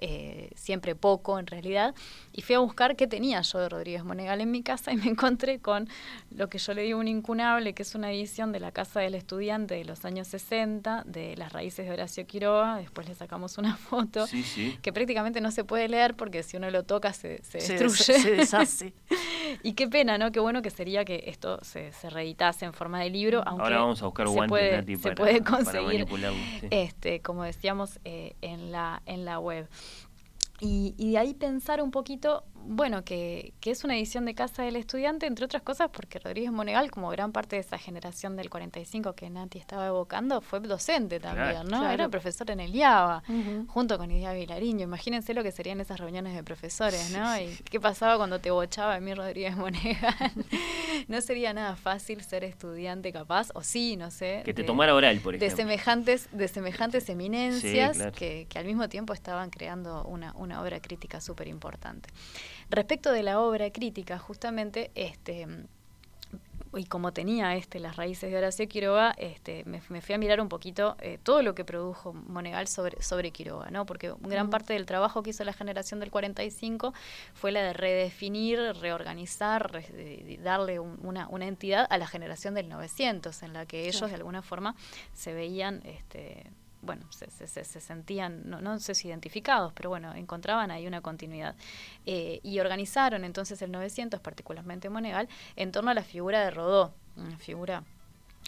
eh, 0.00 0.50
siempre 0.54 0.94
poco 0.94 1.38
en 1.38 1.46
realidad? 1.46 1.94
Y 2.32 2.42
fui 2.42 2.54
a 2.54 2.58
buscar 2.58 2.96
qué 2.96 3.06
tenía 3.06 3.40
yo 3.42 3.58
de 3.58 3.68
Rodríguez 3.68 4.04
Monegal 4.04 4.40
en 4.40 4.50
mi 4.50 4.62
casa 4.62 4.92
y 4.92 4.96
me 4.96 5.06
encontré 5.06 5.58
con 5.58 5.88
lo 6.30 6.48
que 6.48 6.58
yo 6.58 6.74
le 6.74 6.82
digo 6.82 6.98
un 6.98 7.08
incunable, 7.08 7.74
que 7.74 7.82
es 7.82 7.94
una 7.94 8.10
edición 8.12 8.52
de 8.52 8.60
la 8.60 8.72
Casa 8.72 9.00
del 9.00 9.14
Estudiante 9.14 9.74
de 9.74 9.84
los 9.84 10.04
años 10.04 10.28
60, 10.28 11.04
de 11.06 11.36
las 11.36 11.52
raíces 11.52 11.86
de 11.86 11.92
Horacio 11.92 12.26
Quiroga, 12.26 12.76
después 12.76 13.08
le 13.08 13.14
sacamos 13.14 13.58
una 13.58 13.76
foto, 13.90 14.26
que 14.82 14.92
prácticamente 14.92 15.40
no 15.40 15.50
se 15.50 15.64
puede 15.64 15.88
leer 15.88 16.14
porque 16.14 16.42
si 16.42 16.56
uno 16.56 16.70
lo 16.70 16.82
toca 16.84 17.12
se, 17.12 17.42
se 17.42 17.58
destruye. 17.58 18.20
Se, 18.20 18.30
deshace. 18.36 18.92
y 19.62 19.72
qué 19.74 19.88
pena, 19.88 20.18
¿no? 20.18 20.32
Qué 20.32 20.40
bueno 20.40 20.62
que 20.62 20.70
sería 20.70 21.04
que 21.04 21.24
esto 21.26 21.58
se, 21.62 21.90
reeditase 22.10 22.64
en 22.64 22.72
forma 22.72 23.00
de 23.00 23.10
libro, 23.10 23.42
aunque 23.46 23.64
Ahora 23.64 23.78
vamos 23.78 24.02
a 24.02 24.06
buscar 24.06 24.28
se 24.28 24.42
puede, 24.46 24.96
se 24.96 25.12
puede 25.12 25.42
conseguir, 25.42 26.06
este, 26.70 27.20
como 27.20 27.44
decíamos, 27.44 28.00
eh, 28.04 28.34
en, 28.40 28.72
la, 28.72 29.02
en 29.06 29.24
la 29.24 29.38
web. 29.38 29.68
Y, 30.60 30.94
y, 30.98 31.12
de 31.12 31.18
ahí 31.18 31.32
pensar 31.32 31.82
un 31.82 31.90
poquito 31.90 32.44
bueno, 32.66 33.04
que, 33.04 33.52
que, 33.60 33.70
es 33.70 33.84
una 33.84 33.96
edición 33.96 34.24
de 34.24 34.34
Casa 34.34 34.62
del 34.62 34.76
Estudiante, 34.76 35.26
entre 35.26 35.44
otras 35.44 35.62
cosas 35.62 35.90
porque 35.92 36.18
Rodríguez 36.18 36.52
Monegal, 36.52 36.90
como 36.90 37.10
gran 37.10 37.32
parte 37.32 37.56
de 37.56 37.60
esa 37.60 37.78
generación 37.78 38.36
del 38.36 38.50
45 38.50 39.14
que 39.14 39.30
Nati 39.30 39.58
estaba 39.58 39.86
evocando, 39.86 40.40
fue 40.40 40.60
docente 40.60 41.20
también, 41.20 41.66
¿no? 41.68 41.88
Era 41.90 42.08
profesor 42.08 42.50
en 42.50 42.60
el 42.60 42.74
IABA, 42.74 43.22
junto 43.68 43.98
con 43.98 44.10
Idia 44.10 44.32
Vilariño. 44.32 44.84
Imagínense 44.84 45.34
lo 45.34 45.42
que 45.42 45.52
serían 45.52 45.80
esas 45.80 45.98
reuniones 45.98 46.34
de 46.34 46.42
profesores, 46.42 47.10
¿no? 47.10 47.38
y 47.38 47.56
qué 47.70 47.80
pasaba 47.80 48.16
cuando 48.16 48.40
te 48.40 48.50
bochaba 48.50 48.94
a 48.94 49.00
mí 49.00 49.14
Rodríguez 49.14 49.56
Monegal. 49.56 50.32
no 51.08 51.20
sería 51.20 51.52
nada 51.52 51.76
fácil 51.76 52.22
ser 52.22 52.44
estudiante 52.44 53.12
capaz, 53.12 53.48
o 53.54 53.62
sí, 53.62 53.96
no 53.96 54.10
sé. 54.10 54.42
Que 54.44 54.54
te 54.54 54.64
tomara 54.64 54.94
oral, 54.94 55.20
por 55.20 55.34
ejemplo. 55.34 55.48
De 55.48 55.62
semejantes, 55.62 56.28
de 56.32 56.48
semejantes 56.48 57.08
eminencias 57.08 57.98
que, 58.14 58.46
que, 58.48 58.58
al 58.58 58.64
mismo 58.64 58.88
tiempo 58.88 59.12
estaban 59.12 59.50
creando 59.50 60.04
una, 60.04 60.32
una 60.36 60.62
obra 60.62 60.80
crítica 60.80 61.20
súper 61.20 61.48
importante. 61.48 62.08
Respecto 62.70 63.12
de 63.12 63.22
la 63.22 63.40
obra 63.40 63.70
crítica, 63.70 64.18
justamente, 64.18 64.90
este 64.94 65.46
y 66.76 66.84
como 66.84 67.12
tenía 67.12 67.56
este 67.56 67.80
las 67.80 67.96
raíces 67.96 68.30
de 68.30 68.38
Horacio 68.38 68.68
Quiroga, 68.68 69.12
este, 69.18 69.64
me, 69.64 69.80
fui 69.80 70.14
a 70.14 70.18
mirar 70.18 70.40
un 70.40 70.48
poquito 70.48 70.96
eh, 71.00 71.18
todo 71.22 71.42
lo 71.42 71.54
que 71.54 71.64
produjo 71.64 72.12
Monegal 72.12 72.68
sobre, 72.68 73.02
sobre 73.02 73.32
Quiroga, 73.32 73.70
¿no? 73.70 73.86
porque 73.86 74.14
gran 74.20 74.50
parte 74.50 74.74
del 74.74 74.86
trabajo 74.86 75.22
que 75.22 75.30
hizo 75.30 75.42
la 75.42 75.52
generación 75.52 75.98
del 76.00 76.10
45 76.10 76.94
fue 77.34 77.50
la 77.50 77.62
de 77.62 77.72
redefinir, 77.72 78.60
reorganizar, 78.80 79.82
darle 80.42 80.78
una, 80.78 81.28
una, 81.28 81.46
entidad 81.46 81.86
a 81.90 81.98
la 81.98 82.06
generación 82.06 82.54
del 82.54 82.68
900, 82.68 83.42
en 83.42 83.52
la 83.52 83.66
que 83.66 83.88
ellos 83.88 84.08
de 84.08 84.14
alguna 84.14 84.42
forma 84.42 84.76
se 85.12 85.32
veían 85.32 85.82
este, 85.84 86.46
bueno, 86.82 87.06
se, 87.10 87.30
se, 87.30 87.64
se 87.64 87.80
sentían, 87.80 88.48
no, 88.48 88.60
no, 88.60 88.78
sé 88.78 88.94
si 88.94 89.08
identificados, 89.08 89.72
pero 89.72 89.90
bueno, 89.90 90.14
encontraban 90.14 90.70
ahí 90.70 90.86
una 90.86 91.00
continuidad. 91.00 91.54
Eh, 92.06 92.40
y 92.42 92.58
organizaron 92.60 93.24
entonces 93.24 93.60
el 93.62 93.70
900, 93.70 94.20
particularmente 94.20 94.88
Monegal, 94.88 95.28
en 95.56 95.72
torno 95.72 95.90
a 95.90 95.94
la 95.94 96.02
figura 96.02 96.42
de 96.42 96.50
Rodó, 96.50 96.94
una 97.16 97.36
figura 97.38 97.84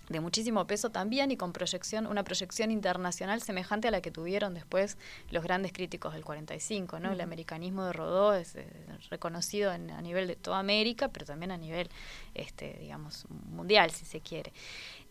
de 0.08 0.20
muchísimo 0.20 0.66
peso 0.66 0.90
también 0.90 1.30
y 1.30 1.36
con 1.36 1.52
proyección, 1.52 2.06
una 2.06 2.24
proyección 2.24 2.70
internacional 2.70 3.40
semejante 3.40 3.88
a 3.88 3.90
la 3.90 4.00
que 4.00 4.10
tuvieron 4.10 4.54
después 4.54 4.98
los 5.30 5.42
grandes 5.42 5.72
críticos 5.72 6.12
del 6.14 6.24
45, 6.24 7.00
¿no? 7.00 7.12
El 7.12 7.20
americanismo 7.20 7.84
de 7.84 7.92
Rodó 7.92 8.34
es 8.34 8.56
eh, 8.56 8.66
reconocido 9.10 9.70
a 9.70 9.78
nivel 9.78 10.26
de 10.26 10.36
toda 10.36 10.58
América, 10.58 11.08
pero 11.08 11.26
también 11.26 11.50
a 11.50 11.56
nivel, 11.56 11.88
este, 12.34 12.76
digamos, 12.80 13.26
mundial, 13.50 13.90
si 13.90 14.04
se 14.04 14.20
quiere. 14.20 14.52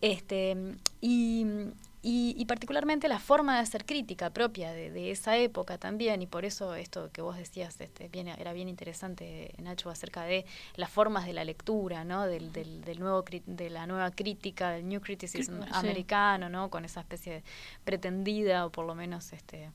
Este, 0.01 0.56
y, 1.00 1.46
y, 2.03 2.46
particularmente 2.46 3.08
la 3.08 3.20
forma 3.20 3.55
de 3.55 3.62
hacer 3.62 3.86
crítica 3.86 4.31
propia 4.31 4.72
de, 4.72 5.12
esa 5.12 5.38
época 5.38 5.77
también, 5.77 6.22
y 6.24 6.27
por 6.27 6.46
eso 6.46 6.74
esto 6.74 7.12
que 7.12 7.22
vos 7.22 7.38
decías 7.38 7.79
este, 7.79 8.10
era 8.39 8.53
bien 8.53 8.70
interesante, 8.70 9.53
Nacho, 9.60 9.89
acerca 9.91 10.24
de 10.24 10.46
las 10.75 10.89
formas 10.89 11.27
de 11.27 11.34
la 11.34 11.43
lectura, 11.43 12.03
¿no? 12.03 12.25
del, 12.25 12.51
del, 12.53 12.81
del 12.81 13.00
nuevo, 13.00 13.24
de 13.46 13.70
la 13.70 13.85
nueva 13.85 14.09
crítica, 14.09 14.72
del 14.72 14.87
New 14.87 15.00
Criticism 15.00 15.61
americano, 15.72 16.50
¿no? 16.50 16.70
con 16.72 16.85
esa 16.85 17.01
especie 17.01 17.33
de 17.33 17.44
pretendida, 17.83 18.66
o 18.66 18.72
por 18.72 18.87
lo 18.87 18.96
menos 18.96 19.31
este, 19.33 19.70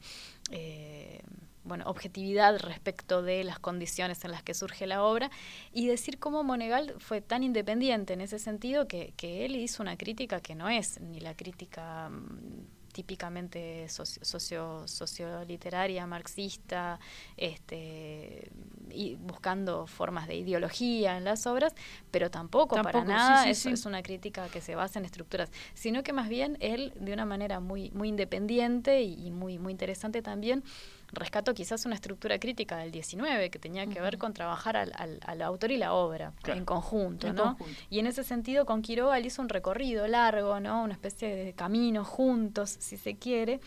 eh, 0.50 1.20
bueno, 1.66 1.84
objetividad 1.86 2.58
respecto 2.58 3.22
de 3.22 3.44
las 3.44 3.58
condiciones 3.58 4.24
en 4.24 4.30
las 4.30 4.42
que 4.42 4.54
surge 4.54 4.86
la 4.86 5.02
obra. 5.02 5.30
Y 5.72 5.86
decir 5.86 6.18
cómo 6.18 6.44
Monegal 6.44 6.94
fue 6.98 7.20
tan 7.20 7.42
independiente 7.42 8.14
en 8.14 8.20
ese 8.20 8.38
sentido 8.38 8.88
que, 8.88 9.12
que 9.16 9.44
él 9.44 9.56
hizo 9.56 9.82
una 9.82 9.96
crítica 9.96 10.40
que 10.40 10.54
no 10.54 10.68
es 10.68 11.00
ni 11.00 11.20
la 11.20 11.34
crítica 11.34 12.08
mm, 12.08 12.76
típicamente 12.96 13.90
socio, 13.90 14.88
socioliteraria, 14.88 16.06
marxista, 16.06 16.98
este, 17.36 18.50
y 18.90 19.16
buscando 19.16 19.86
formas 19.86 20.26
de 20.26 20.36
ideología 20.36 21.18
en 21.18 21.24
las 21.24 21.46
obras, 21.46 21.74
pero 22.10 22.30
tampoco, 22.30 22.80
para 22.80 23.04
nada 23.04 23.50
eso 23.50 23.68
es 23.68 23.84
una 23.84 24.02
crítica 24.02 24.48
que 24.48 24.62
se 24.62 24.74
basa 24.74 24.98
en 24.98 25.04
estructuras, 25.04 25.50
sino 25.74 26.02
que 26.02 26.14
más 26.14 26.30
bien 26.30 26.56
él, 26.60 26.94
de 26.98 27.12
una 27.12 27.26
manera 27.26 27.60
muy, 27.60 27.90
muy 27.90 28.08
independiente 28.08 29.02
y, 29.02 29.30
muy, 29.30 29.58
muy 29.58 29.72
interesante 29.72 30.22
también, 30.22 30.64
rescató 31.12 31.54
quizás 31.54 31.86
una 31.86 31.94
estructura 31.94 32.38
crítica 32.38 32.76
del 32.78 32.90
19 32.90 33.50
que 33.50 33.58
tenía 33.58 33.86
que 33.86 34.00
ver 34.00 34.18
con 34.18 34.32
trabajar 34.32 34.76
al, 34.76 34.92
al, 35.24 35.42
autor 35.42 35.70
y 35.70 35.76
la 35.76 35.92
obra 35.92 36.32
en 36.46 36.64
conjunto, 36.64 37.32
¿no? 37.32 37.56
Y 37.90 37.98
en 38.00 38.06
ese 38.06 38.24
sentido 38.24 38.66
con 38.66 38.82
Quiroga 38.82 39.16
él 39.18 39.26
hizo 39.26 39.42
un 39.42 39.48
recorrido 39.48 40.06
largo, 40.06 40.60
¿no? 40.60 40.82
Una 40.82 40.94
especie 40.94 41.34
de 41.34 41.52
camino 41.52 42.04
juntos, 42.04 42.76
si 42.78 42.96
se 42.96 43.16
quiere, 43.16 43.60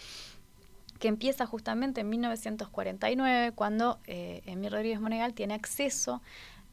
que 0.99 1.07
empieza 1.07 1.45
justamente 1.45 2.01
en 2.01 2.09
1949 2.09 3.53
cuando 3.53 3.99
eh, 4.05 4.41
Emir 4.45 4.71
Rodríguez 4.71 4.99
Monegal 4.99 5.33
tiene 5.33 5.53
acceso 5.53 6.21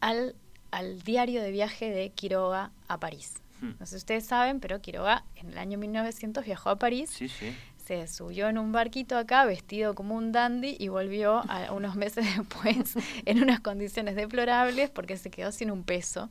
al, 0.01 0.35
al 0.73 1.01
diario 1.03 1.43
de 1.43 1.53
viaje 1.53 1.91
de 1.91 2.11
Quiroga 2.11 2.73
a 2.89 2.99
París. 2.99 3.35
Hmm. 3.61 3.71
No 3.79 3.87
sé 3.87 3.93
si 3.93 3.97
ustedes 3.99 4.27
saben, 4.27 4.59
pero 4.61 4.81
Quiroga 4.81 5.25
en 5.37 5.51
el 5.51 5.59
año 5.59 5.79
1900 5.79 6.45
viajó 6.45 6.71
a 6.71 6.77
París 6.77 7.09
sí, 7.11 7.29
sí 7.29 7.55
se 7.87 8.09
subió 8.09 8.49
en 8.49 8.59
un 8.59 8.73
barquito 8.73 9.17
acá 9.17 9.45
vestido 9.45 9.95
como 9.95 10.17
un 10.17 10.33
dandy 10.33 10.77
y 10.79 10.89
volvió 10.89 11.43
a, 11.49 11.71
unos 11.73 11.95
meses 11.95 12.27
después 12.37 12.97
en 13.25 13.43
unas 13.43 13.61
condiciones 13.61 14.17
deplorables 14.17 14.91
porque 14.91 15.17
se 15.17 15.31
quedó 15.31 15.53
sin 15.53 15.71
un 15.71 15.85
peso. 15.85 16.29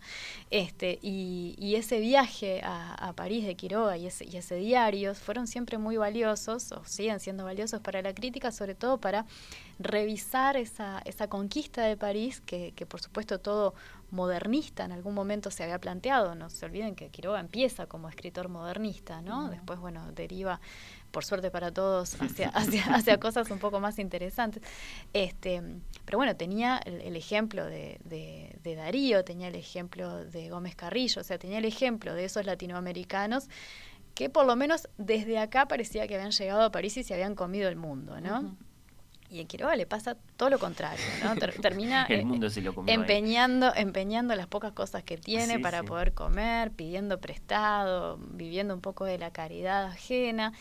Este, 0.52 1.00
y, 1.02 1.56
y 1.58 1.76
ese 1.76 2.00
viaje 2.00 2.62
a, 2.64 2.94
a, 2.96 3.14
París 3.14 3.46
de 3.46 3.56
Quiroga 3.56 3.96
y 3.98 4.08
ese, 4.08 4.26
y 4.26 4.36
ese 4.36 4.56
diario 4.56 5.16
fueron 5.16 5.48
siempre 5.48 5.78
muy 5.78 5.96
valiosos, 5.96 6.74
o 6.74 6.84
siguen 6.84 7.22
siendo 7.22 7.46
valiosos 7.46 7.80
para 7.80 8.02
la 8.02 8.14
crítica, 8.14 8.52
sobre 8.52 8.76
todo 8.76 9.00
para 9.00 9.26
revisar 9.80 10.58
esa, 10.58 11.02
esa 11.06 11.28
conquista 11.30 11.84
de 11.84 11.96
París, 11.96 12.42
que, 12.46 12.74
que 12.76 12.86
por 12.86 13.02
supuesto 13.02 13.40
todo 13.40 13.74
modernista 14.12 14.86
en 14.86 14.92
algún 14.92 15.14
momento 15.14 15.52
se 15.52 15.64
había 15.64 15.80
planteado. 15.80 16.36
No 16.36 16.50
se 16.50 16.66
olviden 16.66 16.96
que 16.96 17.10
Quiroga 17.10 17.40
empieza 17.40 17.86
como 17.86 18.10
escritor 18.10 18.50
modernista, 18.50 19.22
¿no? 19.22 19.50
Después, 19.50 19.80
bueno, 19.80 20.12
deriva 20.14 20.60
por 21.16 21.24
suerte 21.24 21.50
para 21.50 21.72
todos, 21.72 22.14
hacia, 22.22 22.50
hacia, 22.50 23.18
cosas 23.22 23.50
un 23.50 23.58
poco 23.58 23.80
más 23.80 24.00
interesantes. 24.00 24.62
Este, 25.14 25.64
pero 26.04 26.18
bueno, 26.18 26.36
tenía 26.36 26.78
el, 26.84 27.16
ejemplo 27.16 27.66
de, 27.66 28.00
de, 28.04 28.76
Darío, 28.76 29.24
tenía 29.24 29.48
el 29.48 29.56
ejemplo 29.56 30.26
de 30.26 30.50
Gómez 30.50 30.76
Carrillo, 30.76 31.22
o 31.22 31.24
sea, 31.24 31.38
tenía 31.38 31.60
el 31.60 31.66
ejemplo 31.66 32.14
de 32.14 32.26
esos 32.26 32.46
latinoamericanos 32.46 33.48
que 34.14 34.30
por 34.30 34.46
lo 34.46 34.58
menos 34.58 34.90
desde 34.98 35.40
acá 35.40 35.70
parecía 35.70 36.06
que 36.06 36.16
habían 36.16 36.32
llegado 36.32 36.64
a 36.64 36.72
París 36.72 36.98
y 36.98 37.04
se 37.04 37.14
habían 37.14 37.36
comido 37.36 37.70
el 37.70 37.78
mundo, 37.78 38.20
¿no? 38.20 38.58
Y 39.30 39.40
en 39.40 39.48
Quiroga 39.48 39.76
le 39.76 39.86
pasa 39.86 40.18
todo 40.36 40.50
lo 40.50 40.60
contrario, 40.60 41.04
¿no? 41.24 41.36
termina 41.62 42.06
eh, 42.10 42.26
empeñando, 42.88 43.74
empeñando 43.74 44.36
las 44.36 44.48
pocas 44.48 44.74
cosas 44.74 45.04
que 45.04 45.18
tiene 45.18 45.60
para 45.60 45.84
poder 45.84 46.14
comer, 46.14 46.72
pidiendo 46.72 47.20
prestado, 47.20 48.18
viviendo 48.18 48.74
un 48.74 48.82
poco 48.82 49.06
de 49.06 49.18
la 49.18 49.32
caridad 49.32 49.86
ajena. 49.86 50.54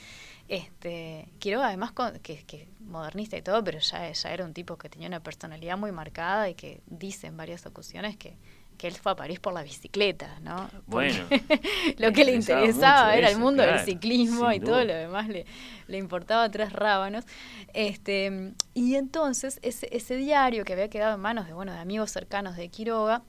Este, 0.48 1.28
Quiroga 1.38 1.68
además 1.68 1.92
que, 2.22 2.44
que 2.44 2.68
modernista 2.80 3.37
y 3.37 3.42
todo, 3.42 3.64
pero 3.64 3.78
ya, 3.78 4.11
ya 4.11 4.33
era 4.33 4.44
un 4.44 4.52
tipo 4.52 4.76
que 4.76 4.88
tenía 4.88 5.09
una 5.09 5.20
personalidad 5.20 5.78
muy 5.78 5.92
marcada 5.92 6.48
y 6.48 6.54
que 6.54 6.83
dice 6.87 7.28
en 7.28 7.37
varias 7.37 7.64
ocasiones 7.66 8.16
que 8.16 8.37
que 8.76 8.88
él 8.88 8.94
fue 8.94 9.12
a 9.12 9.16
París 9.16 9.40
por 9.40 9.52
la 9.52 9.62
bicicleta, 9.62 10.38
¿no? 10.40 10.68
Bueno. 10.87 11.24
lo 11.98 12.12
que 12.12 12.24
le 12.24 12.35
interesaba 12.35 13.16
era 13.16 13.30
el 13.30 13.38
mundo 13.38 13.62
del 13.62 13.80
ciclismo 13.80 14.50
y 14.52 14.61
todo 14.61 14.85
lo 14.85 14.94
demás 14.94 15.28
le, 15.28 15.46
le 15.87 15.98
importaba 15.98 16.50
tres 16.50 16.72
rábanos. 16.72 17.24
Este, 17.72 18.52
y 18.74 18.96
entonces 18.96 19.59
ese, 19.62 19.88
ese 19.94 20.16
diario 20.16 20.64
que 20.64 20.72
había 20.72 20.88
quedado 20.88 21.14
en 21.14 21.20
manos 21.20 21.46
de, 21.46 21.52
bueno, 21.52 21.72
de 21.72 21.78
amigos 21.78 22.11
cercanos 22.11 22.57
de 22.57 22.68
Quiroga, 22.68 23.22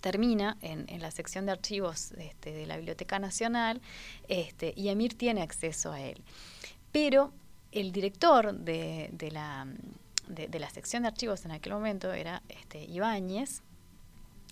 termina 0.00 0.56
en, 0.60 0.86
la 1.00 1.10
sección 1.10 1.46
de 1.46 1.52
archivos 1.52 2.12
este, 2.12 2.52
de 2.52 2.66
la 2.66 2.76
Biblioteca 2.76 3.18
Nacional 3.18 3.80
este, 4.28 4.72
y 4.76 4.88
Emir 4.88 5.16
tiene 5.16 5.42
acceso 5.42 5.92
a 5.92 6.00
él. 6.00 6.22
Pero 6.92 7.32
el 7.72 7.92
director 7.92 8.54
de 8.54 9.30
la 9.32 10.70
sección 10.70 11.02
de 11.02 11.08
archivos 11.08 11.44
en 11.44 11.52
aquel 11.52 11.72
momento 11.72 12.12
era 12.12 12.42
este, 12.48 12.84
Ibáñez 12.84 13.62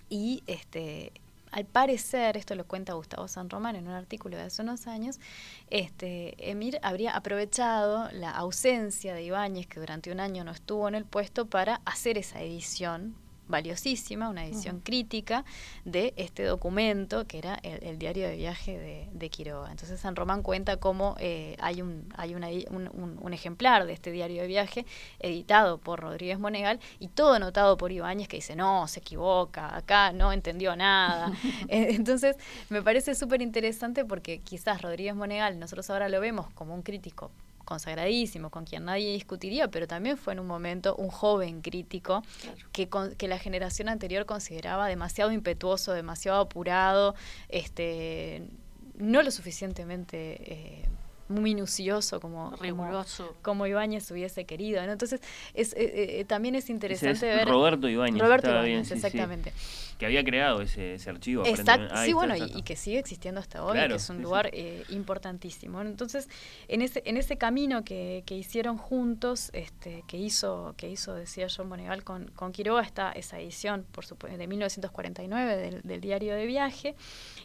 y 0.08 0.42
este, 0.46 1.12
al 1.50 1.64
parecer, 1.64 2.36
esto 2.36 2.54
lo 2.54 2.66
cuenta 2.66 2.92
Gustavo 2.94 3.28
San 3.28 3.48
Román 3.48 3.76
en 3.76 3.88
un 3.88 3.94
artículo 3.94 4.36
de 4.36 4.44
hace 4.44 4.62
unos 4.62 4.86
años, 4.86 5.18
este, 5.70 6.50
Emir 6.50 6.78
habría 6.82 7.16
aprovechado 7.16 8.10
la 8.12 8.30
ausencia 8.30 9.14
de 9.14 9.22
Ibáñez, 9.22 9.66
que 9.66 9.80
durante 9.80 10.12
un 10.12 10.20
año 10.20 10.44
no 10.44 10.50
estuvo 10.50 10.86
en 10.88 10.94
el 10.94 11.04
puesto, 11.04 11.46
para 11.46 11.80
hacer 11.84 12.18
esa 12.18 12.42
edición 12.42 13.14
valiosísima, 13.48 14.28
una 14.28 14.44
edición 14.44 14.80
crítica 14.80 15.44
de 15.84 16.14
este 16.16 16.44
documento 16.44 17.26
que 17.26 17.38
era 17.38 17.58
el, 17.62 17.82
el 17.82 17.98
diario 17.98 18.28
de 18.28 18.36
viaje 18.36 18.78
de, 18.78 19.08
de, 19.12 19.30
Quiroga. 19.30 19.70
Entonces 19.70 20.00
San 20.00 20.16
Román 20.16 20.42
cuenta 20.42 20.76
cómo 20.78 21.16
eh, 21.18 21.56
hay, 21.60 21.82
un, 21.82 22.08
hay 22.16 22.34
una, 22.34 22.48
un, 22.70 22.88
un, 22.92 23.18
un, 23.20 23.32
ejemplar 23.32 23.86
de 23.86 23.92
este 23.92 24.10
diario 24.10 24.42
de 24.42 24.48
viaje 24.48 24.86
editado 25.18 25.78
por 25.78 26.00
Rodríguez 26.00 26.38
Monegal 26.38 26.80
y 26.98 27.08
todo 27.08 27.34
anotado 27.34 27.76
por 27.76 27.92
Ibáñez 27.92 28.28
que 28.28 28.36
dice, 28.36 28.56
no, 28.56 28.86
se 28.88 29.00
equivoca, 29.00 29.76
acá 29.76 30.12
no 30.12 30.32
entendió 30.32 30.76
nada. 30.76 31.32
Entonces 31.68 32.36
me 32.68 32.82
parece 32.82 33.14
súper 33.14 33.42
interesante 33.42 34.04
porque 34.04 34.40
quizás 34.40 34.82
Rodríguez 34.82 35.14
Monegal, 35.14 35.58
nosotros 35.58 35.88
ahora 35.90 36.08
lo 36.08 36.20
vemos 36.20 36.50
como 36.54 36.74
un 36.74 36.82
crítico 36.82 37.30
consagradísimo, 37.66 38.48
con 38.48 38.64
quien 38.64 38.86
nadie 38.86 39.12
discutiría, 39.12 39.68
pero 39.68 39.86
también 39.86 40.16
fue 40.16 40.32
en 40.32 40.40
un 40.40 40.46
momento 40.46 40.96
un 40.96 41.10
joven 41.10 41.60
crítico 41.60 42.22
claro. 42.40 42.56
que, 42.72 42.88
con, 42.88 43.14
que 43.16 43.28
la 43.28 43.38
generación 43.38 43.90
anterior 43.90 44.24
consideraba 44.24 44.86
demasiado 44.88 45.32
impetuoso, 45.32 45.92
demasiado 45.92 46.40
apurado, 46.40 47.14
este, 47.50 48.42
no 48.98 49.22
lo 49.22 49.30
suficientemente 49.30 50.38
eh, 50.40 50.88
minucioso 51.28 52.20
como 52.20 52.54
riguroso 52.56 53.26
como, 53.26 53.42
como, 53.42 53.66
Ibáñez 53.66 54.08
hubiese 54.12 54.44
querido 54.44 54.84
¿no? 54.86 54.92
entonces 54.92 55.20
es, 55.54 55.72
eh, 55.72 56.20
eh, 56.20 56.24
también 56.24 56.54
es 56.54 56.70
interesante 56.70 57.28
es 57.28 57.36
ver 57.36 57.48
Roberto 57.48 57.88
Ibáñez 57.88 58.22
Roberto 58.22 58.48
Ibáñez 58.50 58.66
bien, 58.66 58.84
sí, 58.84 58.94
exactamente 58.94 59.50
sí. 59.50 59.95
Que 59.98 60.06
había 60.06 60.22
creado 60.24 60.60
ese, 60.60 60.94
ese 60.94 61.10
archivo 61.10 61.44
exacto. 61.46 61.94
sí 62.04 62.12
bueno 62.12 62.36
y, 62.36 62.42
y, 62.54 62.62
que 62.62 62.76
sigue 62.76 62.98
existiendo 62.98 63.40
hasta 63.40 63.64
hoy 63.64 63.72
claro, 63.72 63.90
que 63.90 63.96
es 63.96 64.10
un 64.10 64.16
sí, 64.16 64.22
lugar 64.22 64.50
eh, 64.52 64.84
importantísimo. 64.90 65.80
Entonces 65.80 66.28
en 66.68 66.82
ese 66.82 67.02
en 67.06 67.16
ese 67.16 67.36
camino 67.38 67.84
que, 67.84 68.22
que 68.26 68.34
hicieron 68.34 68.76
juntos 68.78 69.50
este 69.52 70.04
que 70.06 70.16
hizo 70.18 70.74
que 70.76 70.88
hizo 70.88 71.14
decía 71.14 71.46
John 71.54 71.68
Monegal 71.68 72.04
con, 72.04 72.26
con 72.28 72.52
Quiroga 72.52 72.82
está 72.82 73.12
esa 73.12 73.38
edición 73.40 73.86
por 73.92 74.04
supuesto 74.04 74.38
de 74.38 74.46
1949 74.46 75.56
del, 75.56 75.82
del 75.82 76.00
diario 76.00 76.34
de 76.34 76.46
viaje 76.46 76.94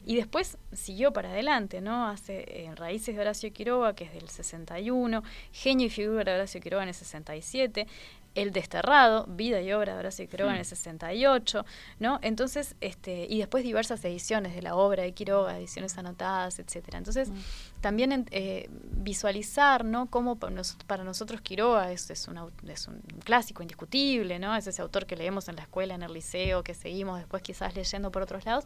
y 0.06 0.16
después 0.16 0.58
siguió 0.74 1.14
para 1.14 1.30
adelante 1.30 1.82
no 1.82 2.08
hace 2.08 2.66
en 2.66 2.76
raíces 2.76 3.16
de 3.16 3.22
Horacio 3.22 3.52
Quiroga 3.54 3.94
que 3.94 4.06
es 4.06 4.14
del 4.14 4.30
61, 4.30 5.24
Genio 5.52 5.88
y 5.88 5.90
figura 5.90 6.24
de 6.24 6.40
Horacio 6.40 6.62
Quiroga 6.62 6.84
en 6.84 6.90
el 6.90 6.96
67, 6.96 7.88
El 8.36 8.52
Desterrado, 8.52 9.26
Vida 9.28 9.62
y 9.62 9.72
Obra 9.74 9.94
de 9.94 10.00
Horacio 10.00 10.28
Quiroga 10.28 10.54
en 10.54 10.60
el 10.60 10.66
68, 10.66 11.66
¿no? 12.00 12.20
Entonces, 12.22 12.76
este, 12.82 13.28
y 13.30 13.40
después 13.40 13.64
diversas 13.64 14.04
ediciones 14.06 14.56
de 14.56 14.62
la 14.62 14.76
obra 14.76 15.04
de 15.04 15.14
Quiroga, 15.14 15.58
ediciones 15.58 15.98
anotadas, 15.98 16.60
etcétera. 16.60 16.98
Entonces, 16.98 17.30
mm. 17.30 17.34
también 17.82 18.26
eh, 18.32 18.70
visualizar, 18.72 19.84
¿no? 19.86 20.08
Cómo 20.08 20.38
para 20.38 20.54
nosotros, 20.54 20.86
para 20.86 21.04
nosotros 21.04 21.42
Quiroga 21.42 21.92
es, 21.92 22.10
es, 22.10 22.28
un, 22.28 22.40
es 22.68 22.88
un 22.88 23.02
clásico 23.24 23.62
indiscutible, 23.62 24.40
¿no? 24.40 24.56
Es 24.56 24.68
ese 24.68 24.82
autor 24.82 25.06
que 25.06 25.16
leemos 25.16 25.50
en 25.50 25.56
la 25.56 25.64
escuela, 25.64 25.96
en 25.96 26.04
el 26.04 26.14
liceo, 26.14 26.64
que 26.64 26.74
seguimos 26.74 27.20
después 27.20 27.44
quizás 27.44 27.76
leyendo 27.76 28.12
por 28.12 28.22
otros 28.22 28.46
lados, 28.46 28.66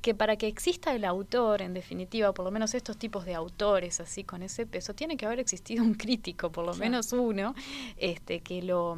que 0.00 0.14
para 0.14 0.36
que 0.36 0.46
exista 0.46 0.94
el 0.94 1.04
autor, 1.04 1.62
en 1.62 1.74
definitiva, 1.74 2.32
por 2.32 2.44
lo 2.44 2.50
menos 2.50 2.74
estos 2.74 2.96
tipos 2.96 3.24
de 3.24 3.34
autores 3.34 4.00
así 4.00 4.24
con 4.24 4.42
ese 4.42 4.66
peso, 4.66 4.94
tiene 4.94 5.16
que 5.16 5.26
haber 5.26 5.40
existido 5.40 5.84
un 5.84 5.94
crítico, 5.94 6.50
por 6.50 6.64
lo 6.64 6.72
claro. 6.72 6.90
menos 6.90 7.12
uno, 7.12 7.54
este, 7.96 8.40
que 8.40 8.62
lo 8.62 8.96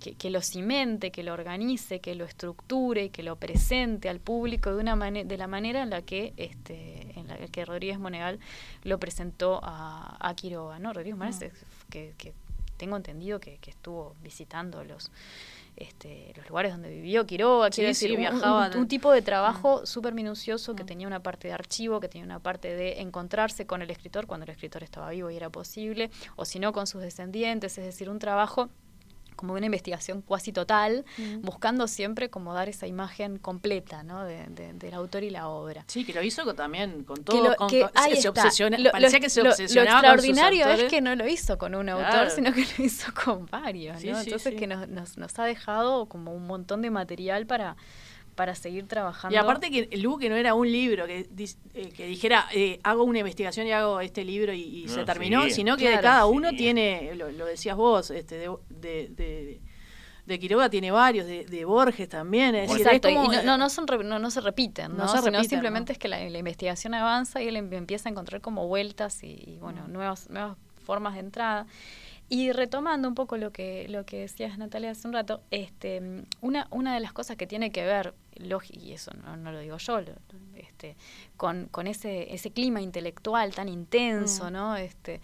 que, 0.00 0.14
que, 0.14 0.30
lo 0.30 0.40
cimente, 0.40 1.10
que 1.10 1.22
lo 1.22 1.32
organice, 1.32 2.00
que 2.00 2.14
lo 2.14 2.24
estructure, 2.24 3.10
que 3.10 3.22
lo 3.22 3.36
presente 3.36 4.08
al 4.08 4.20
público 4.20 4.74
de 4.74 4.80
una 4.80 4.96
de 4.96 5.36
la 5.36 5.46
manera 5.46 5.82
en 5.82 5.90
la 5.90 6.02
que 6.02 6.32
este, 6.36 7.18
en 7.18 7.28
la 7.28 7.36
que 7.36 7.64
Rodríguez 7.64 7.98
Monegal 7.98 8.40
lo 8.84 8.98
presentó 8.98 9.60
a, 9.62 10.16
a 10.20 10.34
Quiroga, 10.34 10.78
¿no? 10.78 10.92
Rodríguez 10.92 11.16
Monegal, 11.16 11.52
mm. 11.52 11.90
que, 11.90 12.14
que, 12.18 12.32
tengo 12.76 12.96
entendido 12.96 13.38
que, 13.38 13.58
que 13.58 13.70
estuvo 13.70 14.16
visitando 14.24 14.82
los 14.82 15.12
este, 15.76 16.32
los 16.36 16.48
lugares 16.48 16.72
donde 16.72 16.90
vivió 16.90 17.26
Quiroga, 17.26 17.68
sí, 17.68 17.76
quiero 17.76 17.88
decir, 17.88 18.10
sí, 18.10 18.16
viajaba 18.16 18.68
un, 18.68 18.76
un, 18.76 18.88
tipo 18.88 19.10
de 19.10 19.22
trabajo 19.22 19.86
súper 19.86 20.14
minucioso 20.14 20.74
que 20.74 20.84
tenía 20.84 21.06
una 21.06 21.22
parte 21.22 21.48
de 21.48 21.54
archivo, 21.54 22.00
que 22.00 22.08
tenía 22.08 22.24
una 22.26 22.38
parte 22.38 22.74
de 22.74 23.00
encontrarse 23.00 23.66
con 23.66 23.82
el 23.82 23.90
escritor 23.90 24.26
cuando 24.26 24.44
el 24.44 24.50
escritor 24.50 24.82
estaba 24.82 25.10
vivo 25.10 25.30
y 25.30 25.36
era 25.36 25.50
posible, 25.50 26.10
o 26.36 26.44
si 26.44 26.58
no 26.58 26.72
con 26.72 26.86
sus 26.86 27.00
descendientes, 27.00 27.78
es 27.78 27.84
decir, 27.84 28.10
un 28.10 28.18
trabajo 28.18 28.68
como 29.42 29.54
una 29.54 29.66
investigación 29.66 30.22
cuasi 30.22 30.52
total, 30.52 31.04
mm. 31.18 31.40
buscando 31.40 31.88
siempre 31.88 32.30
como 32.30 32.54
dar 32.54 32.68
esa 32.68 32.86
imagen 32.86 33.38
completa 33.38 34.04
¿no? 34.04 34.22
de, 34.22 34.46
de, 34.46 34.72
del 34.72 34.94
autor 34.94 35.24
y 35.24 35.30
la 35.30 35.48
obra. 35.48 35.82
Sí, 35.88 36.04
que 36.04 36.12
lo 36.12 36.22
hizo 36.22 36.44
con, 36.44 36.54
también 36.54 37.02
con 37.02 37.24
todo, 37.24 37.48
lo, 37.48 37.56
con, 37.56 37.68
que, 37.68 37.84
ahí 37.92 38.22
se 38.22 38.28
obsesiona, 38.28 38.78
lo, 38.78 38.92
parecía 38.92 39.18
lo, 39.18 39.22
que 39.24 39.30
se 39.30 39.42
lo, 39.42 39.50
obsesionaba 39.50 40.00
lo 40.00 40.06
extraordinario 40.06 40.64
con 40.64 40.74
sus 40.74 40.84
es 40.84 40.90
que 40.90 41.00
no 41.00 41.16
lo 41.16 41.26
hizo 41.26 41.58
con 41.58 41.74
un 41.74 41.88
autor, 41.88 42.08
claro. 42.08 42.30
sino 42.30 42.52
que 42.52 42.60
lo 42.60 42.84
hizo 42.84 43.12
con 43.12 43.46
varios, 43.46 44.00
sí, 44.00 44.12
¿no? 44.12 44.18
sí, 44.18 44.26
Entonces 44.26 44.52
sí. 44.52 44.58
que 44.60 44.68
nos, 44.68 44.86
nos, 44.88 45.18
nos 45.18 45.36
ha 45.40 45.44
dejado 45.44 46.06
como 46.06 46.32
un 46.32 46.46
montón 46.46 46.80
de 46.80 46.90
material 46.90 47.44
para 47.44 47.76
para 48.34 48.54
seguir 48.54 48.86
trabajando. 48.86 49.34
Y 49.34 49.38
aparte 49.38 49.70
que 49.70 49.96
Lu, 49.98 50.18
que 50.18 50.28
no 50.28 50.36
era 50.36 50.54
un 50.54 50.70
libro 50.70 51.06
que, 51.06 51.28
eh, 51.74 51.88
que 51.90 52.06
dijera, 52.06 52.46
eh, 52.52 52.80
hago 52.82 53.04
una 53.04 53.18
investigación 53.18 53.66
y 53.66 53.72
hago 53.72 54.00
este 54.00 54.24
libro 54.24 54.52
y, 54.52 54.62
y 54.62 54.84
no, 54.86 54.94
se 54.94 55.04
terminó, 55.04 55.44
sí, 55.44 55.50
sino 55.50 55.76
que 55.76 55.86
claro, 55.86 56.02
cada 56.02 56.26
uno 56.26 56.50
sí. 56.50 56.56
tiene, 56.56 57.14
lo, 57.14 57.30
lo, 57.30 57.46
decías 57.46 57.76
vos, 57.76 58.10
este, 58.10 58.36
de, 58.36 58.50
de, 58.68 59.08
de 59.08 59.60
de 60.26 60.38
Quiroga 60.38 60.70
tiene 60.70 60.90
varios, 60.90 61.26
de, 61.26 61.44
de 61.44 61.64
Borges 61.64 62.08
también. 62.08 62.54
Es 62.54 62.68
decir, 62.68 62.86
Exacto, 62.86 63.08
es 63.08 63.14
como, 63.16 63.32
y 63.32 63.36
no, 63.36 63.42
no, 63.42 63.58
no, 63.58 63.68
son, 63.68 63.86
no, 64.04 64.18
no, 64.18 64.30
se 64.30 64.40
repiten, 64.40 64.92
no, 64.92 64.98
¿no? 64.98 65.08
se 65.08 65.18
Sino 65.18 65.32
repiten, 65.32 65.50
simplemente 65.50 65.92
es 65.92 65.98
que 65.98 66.08
la, 66.08 66.18
la, 66.28 66.38
investigación 66.38 66.94
avanza 66.94 67.42
y 67.42 67.48
él 67.48 67.56
em, 67.56 67.72
empieza 67.72 68.08
a 68.08 68.12
encontrar 68.12 68.40
como 68.40 68.68
vueltas 68.68 69.22
y, 69.24 69.42
y 69.46 69.58
bueno, 69.58 69.82
Mm. 69.88 69.92
nuevas, 69.92 70.30
nuevas 70.30 70.56
formas 70.84 71.14
de 71.14 71.20
entrada. 71.20 71.66
Y 72.28 72.52
retomando 72.52 73.08
un 73.08 73.14
poco 73.14 73.36
lo 73.36 73.52
que, 73.52 73.86
lo 73.88 74.06
que 74.06 74.20
decías, 74.20 74.56
Natalia, 74.56 74.92
hace 74.92 75.06
un 75.06 75.12
rato, 75.12 75.42
este, 75.50 76.24
una, 76.40 76.66
una 76.70 76.94
de 76.94 77.00
las 77.00 77.12
cosas 77.12 77.36
que 77.36 77.46
tiene 77.46 77.70
que 77.70 77.84
ver, 77.84 78.14
y 78.70 78.92
eso 78.92 79.12
no, 79.22 79.36
no 79.36 79.52
lo 79.52 79.58
digo 79.58 79.76
yo, 79.76 80.00
lo, 80.00 80.12
este, 80.56 80.96
con, 81.36 81.66
con 81.66 81.86
ese, 81.86 82.32
ese 82.34 82.50
clima 82.50 82.80
intelectual 82.80 83.54
tan 83.54 83.68
intenso, 83.68 84.48
Mm. 84.48 84.52
¿no? 84.52 84.76
Este, 84.76 85.20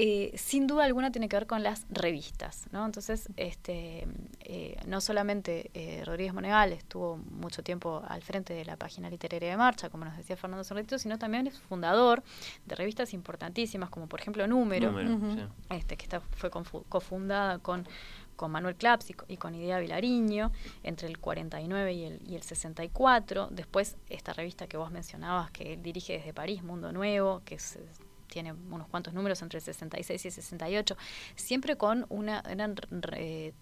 eh, 0.00 0.30
sin 0.36 0.68
duda 0.68 0.84
alguna 0.84 1.10
tiene 1.10 1.28
que 1.28 1.34
ver 1.34 1.48
con 1.48 1.64
las 1.64 1.84
revistas, 1.90 2.66
¿no? 2.70 2.86
Entonces, 2.86 3.28
este, 3.36 4.06
eh, 4.38 4.76
no 4.86 5.00
solamente 5.00 5.72
eh, 5.74 6.04
Rodríguez 6.04 6.32
Monegal 6.32 6.72
estuvo 6.72 7.16
mucho 7.16 7.64
tiempo 7.64 8.04
al 8.06 8.22
frente 8.22 8.54
de 8.54 8.64
la 8.64 8.76
página 8.76 9.10
literaria 9.10 9.50
de 9.50 9.56
Marcha, 9.56 9.90
como 9.90 10.04
nos 10.04 10.16
decía 10.16 10.36
Fernando 10.36 10.62
Sorrentito, 10.62 11.00
sino 11.00 11.18
también 11.18 11.48
es 11.48 11.58
fundador 11.58 12.22
de 12.64 12.76
revistas 12.76 13.12
importantísimas, 13.12 13.90
como 13.90 14.06
por 14.06 14.20
ejemplo 14.20 14.46
Número, 14.46 14.92
Número, 14.92 15.10
uh 15.10 15.18
-huh. 15.18 15.34
sí. 15.34 15.42
este, 15.70 15.96
que 15.96 16.04
está, 16.04 16.20
fue 16.20 16.48
cofundada 16.48 17.58
con 17.58 17.88
con 18.36 18.52
Manuel 18.52 18.76
Claps 18.76 19.10
y, 19.10 19.16
y, 19.26 19.36
con 19.36 19.56
Idea 19.56 19.80
Vilariño 19.80 20.52
entre 20.84 21.08
el 21.08 21.18
49 21.18 21.92
y 21.92 22.04
el, 22.04 22.22
y 22.24 22.36
el 22.36 22.42
64. 22.44 23.48
Después, 23.50 23.96
esta 24.08 24.32
revista 24.32 24.68
que 24.68 24.76
vos 24.76 24.92
mencionabas, 24.92 25.50
que 25.50 25.72
él 25.72 25.82
dirige 25.82 26.12
desde 26.12 26.32
París, 26.32 26.62
Mundo 26.62 26.92
Nuevo, 26.92 27.42
que 27.44 27.56
es, 27.56 27.80
tiene 28.28 28.52
unos 28.52 28.88
cuantos 28.88 29.14
números 29.14 29.42
entre 29.42 29.60
66 29.60 30.24
y 30.24 30.30
68, 30.30 30.96
siempre 31.34 31.76
con 31.76 32.06
una... 32.08 32.42
Eran, 32.48 32.74
eh, 33.16 33.52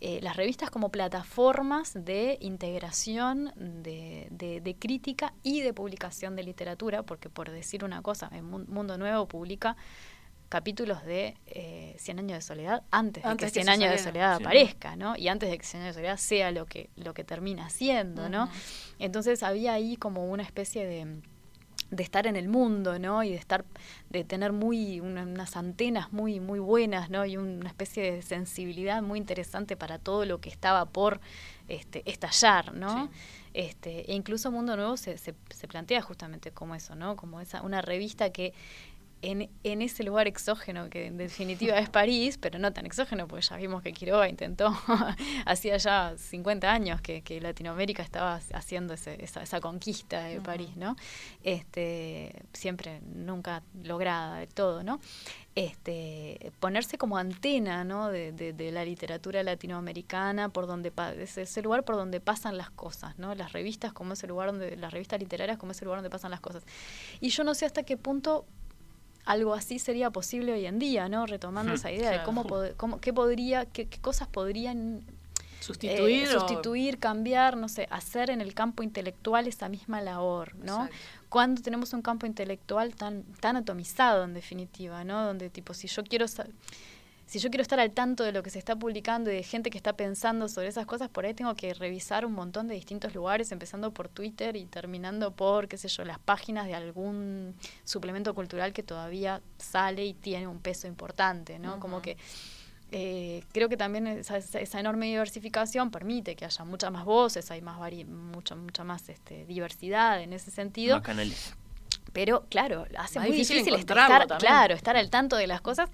eh, 0.00 0.20
las 0.22 0.36
revistas 0.36 0.70
como 0.70 0.90
plataformas 0.90 1.92
de 1.92 2.38
integración, 2.40 3.52
de, 3.56 4.28
de, 4.30 4.60
de, 4.60 4.76
crítica 4.76 5.34
y 5.42 5.60
de 5.60 5.72
publicación 5.72 6.36
de 6.36 6.44
literatura, 6.44 7.02
porque 7.02 7.28
por 7.28 7.50
decir 7.50 7.82
una 7.82 8.00
cosa, 8.00 8.30
en 8.32 8.44
Mundo 8.44 8.96
Nuevo 8.96 9.26
publica 9.26 9.76
capítulos 10.48 11.04
de 11.04 11.36
eh, 11.46 11.96
Cien 11.98 12.18
años 12.18 12.38
de 12.38 12.42
soledad 12.42 12.82
antes, 12.90 13.24
antes 13.24 13.48
de 13.48 13.52
que 13.52 13.64
Cien 13.64 13.68
años 13.68 13.90
de 13.90 13.98
soledad 13.98 14.38
sí. 14.38 14.44
aparezca, 14.44 14.96
¿no? 14.96 15.16
Y 15.16 15.28
antes 15.28 15.50
de 15.50 15.58
que 15.58 15.64
Cien 15.64 15.82
años 15.82 15.96
de 15.96 16.02
soledad 16.02 16.16
sea 16.16 16.50
lo 16.52 16.66
que, 16.66 16.90
lo 16.96 17.12
que 17.12 17.24
termina 17.24 17.68
siendo, 17.68 18.22
uh 18.22 18.26
-huh. 18.26 18.30
¿no? 18.30 18.50
Entonces 18.98 19.42
había 19.42 19.72
ahí 19.72 19.96
como 19.96 20.26
una 20.26 20.42
especie 20.42 20.86
de 20.86 21.20
de 21.90 22.02
estar 22.02 22.26
en 22.26 22.36
el 22.36 22.48
mundo, 22.48 22.98
¿no? 22.98 23.22
Y 23.22 23.30
de 23.30 23.36
estar, 23.36 23.64
de 24.10 24.24
tener 24.24 24.52
muy 24.52 25.00
unas 25.00 25.56
antenas 25.56 26.12
muy, 26.12 26.40
muy 26.40 26.58
buenas, 26.58 27.10
¿no? 27.10 27.24
Y 27.24 27.36
una 27.36 27.68
especie 27.68 28.12
de 28.12 28.22
sensibilidad 28.22 29.02
muy 29.02 29.18
interesante 29.18 29.76
para 29.76 29.98
todo 29.98 30.24
lo 30.24 30.40
que 30.40 30.50
estaba 30.50 30.84
por 30.84 31.20
este, 31.68 32.02
estallar, 32.10 32.74
¿no? 32.74 33.10
Este, 33.54 34.10
e 34.10 34.14
incluso 34.14 34.50
Mundo 34.50 34.76
Nuevo 34.76 34.96
se, 34.96 35.16
se, 35.18 35.34
se, 35.50 35.68
plantea 35.68 36.02
justamente 36.02 36.50
como 36.50 36.74
eso, 36.74 36.94
¿no? 36.94 37.16
Como 37.16 37.40
esa, 37.40 37.62
una 37.62 37.80
revista 37.80 38.30
que 38.30 38.52
en, 39.22 39.50
en, 39.64 39.82
ese 39.82 40.04
lugar 40.04 40.28
exógeno 40.28 40.88
que 40.90 41.06
en 41.06 41.16
definitiva 41.16 41.78
es 41.78 41.88
París, 41.88 42.38
pero 42.38 42.58
no 42.58 42.72
tan 42.72 42.86
exógeno, 42.86 43.26
porque 43.26 43.44
ya 43.44 43.56
vimos 43.56 43.82
que 43.82 43.92
Quiroga 43.92 44.28
intentó, 44.28 44.76
hacía 45.46 45.76
ya 45.76 46.14
50 46.16 46.70
años 46.70 47.00
que, 47.00 47.22
que 47.22 47.40
Latinoamérica 47.40 48.02
estaba 48.02 48.40
haciendo 48.54 48.94
ese, 48.94 49.22
esa, 49.22 49.42
esa, 49.42 49.60
conquista 49.60 50.24
de 50.24 50.40
París, 50.40 50.76
¿no? 50.76 50.96
Este, 51.42 52.42
siempre, 52.52 53.00
nunca 53.14 53.62
lograda 53.82 54.38
del 54.38 54.48
todo, 54.48 54.82
¿no? 54.82 55.00
Este, 55.54 56.52
ponerse 56.60 56.98
como 56.98 57.18
antena 57.18 57.82
¿no? 57.82 58.10
de, 58.10 58.30
de, 58.30 58.52
de 58.52 58.70
la 58.70 58.84
literatura 58.84 59.42
latinoamericana 59.42 60.50
por 60.50 60.68
donde 60.68 60.92
es 61.18 61.36
ese 61.36 61.62
lugar 61.62 61.84
por 61.84 61.96
donde 61.96 62.20
pasan 62.20 62.56
las 62.56 62.70
cosas 62.70 63.18
no 63.18 63.34
las 63.34 63.52
revistas 63.52 63.92
como 63.92 64.12
ese 64.12 64.28
lugar 64.28 64.52
donde 64.52 64.76
las 64.76 64.92
revistas 64.92 65.18
literarias 65.18 65.58
como 65.58 65.72
ese 65.72 65.84
lugar 65.84 65.98
donde 65.98 66.10
pasan 66.10 66.30
las 66.30 66.38
cosas 66.38 66.62
y 67.18 67.30
yo 67.30 67.42
no 67.42 67.54
sé 67.54 67.66
hasta 67.66 67.82
qué 67.82 67.96
punto 67.96 68.46
algo 69.28 69.52
así 69.52 69.78
sería 69.78 70.10
posible 70.10 70.54
hoy 70.54 70.64
en 70.64 70.78
día, 70.78 71.10
¿no? 71.10 71.26
Retomando 71.26 71.74
esa 71.74 71.92
idea 71.92 72.12
claro. 72.12 72.18
de 72.18 72.24
cómo, 72.24 72.46
cómo 72.78 72.98
qué 72.98 73.12
podría, 73.12 73.66
qué, 73.66 73.86
qué 73.86 73.98
cosas 73.98 74.26
podrían 74.26 75.04
sustituir, 75.60 76.24
eh, 76.24 76.32
sustituir, 76.32 76.98
cambiar, 76.98 77.58
no 77.58 77.68
sé, 77.68 77.88
hacer 77.90 78.30
en 78.30 78.40
el 78.40 78.54
campo 78.54 78.82
intelectual 78.82 79.46
esa 79.46 79.68
misma 79.68 80.00
labor, 80.00 80.54
¿no? 80.56 80.86
Exacto. 80.86 80.96
Cuando 81.28 81.60
tenemos 81.60 81.92
un 81.92 82.00
campo 82.00 82.24
intelectual 82.24 82.94
tan 82.94 83.22
tan 83.38 83.56
atomizado 83.56 84.24
en 84.24 84.32
definitiva, 84.32 85.04
¿no? 85.04 85.22
Donde 85.26 85.50
tipo 85.50 85.74
si 85.74 85.88
yo 85.88 86.02
quiero 86.04 86.24
si 87.28 87.38
yo 87.40 87.50
quiero 87.50 87.60
estar 87.60 87.78
al 87.78 87.90
tanto 87.90 88.24
de 88.24 88.32
lo 88.32 88.42
que 88.42 88.48
se 88.48 88.58
está 88.58 88.74
publicando 88.74 89.30
y 89.30 89.34
de 89.34 89.42
gente 89.42 89.68
que 89.68 89.76
está 89.76 89.92
pensando 89.92 90.48
sobre 90.48 90.68
esas 90.68 90.86
cosas, 90.86 91.10
por 91.10 91.26
ahí 91.26 91.34
tengo 91.34 91.54
que 91.54 91.74
revisar 91.74 92.24
un 92.24 92.32
montón 92.32 92.68
de 92.68 92.74
distintos 92.74 93.14
lugares, 93.14 93.52
empezando 93.52 93.92
por 93.92 94.08
Twitter 94.08 94.56
y 94.56 94.64
terminando 94.64 95.30
por, 95.30 95.68
qué 95.68 95.76
sé 95.76 95.88
yo, 95.88 96.06
las 96.06 96.18
páginas 96.18 96.66
de 96.66 96.74
algún 96.74 97.54
suplemento 97.84 98.34
cultural 98.34 98.72
que 98.72 98.82
todavía 98.82 99.42
sale 99.58 100.06
y 100.06 100.14
tiene 100.14 100.46
un 100.46 100.58
peso 100.58 100.86
importante, 100.86 101.58
¿no? 101.58 101.74
Uh 101.74 101.76
-huh. 101.76 101.80
Como 101.80 102.00
que 102.00 102.16
eh, 102.92 103.44
creo 103.52 103.68
que 103.68 103.76
también 103.76 104.06
esa, 104.06 104.38
esa, 104.38 104.80
enorme 104.80 105.04
diversificación 105.04 105.90
permite 105.90 106.34
que 106.34 106.46
haya 106.46 106.64
muchas 106.64 106.90
más 106.90 107.04
voces, 107.04 107.50
hay 107.50 107.60
más 107.60 107.78
vari 107.78 108.06
mucha, 108.06 108.54
mucha 108.54 108.84
más 108.84 109.06
este, 109.10 109.44
diversidad 109.44 110.22
en 110.22 110.32
ese 110.32 110.50
sentido. 110.50 110.96
Más 110.96 111.04
canales. 111.04 111.54
Pero 112.14 112.46
claro, 112.48 112.86
hace 112.96 113.18
más 113.18 113.28
muy 113.28 113.36
difícil, 113.36 113.58
difícil 113.58 113.78
estar, 113.78 114.26
claro, 114.38 114.74
estar 114.74 114.96
al 114.96 115.10
tanto 115.10 115.36
de 115.36 115.46
las 115.46 115.60
cosas 115.60 115.90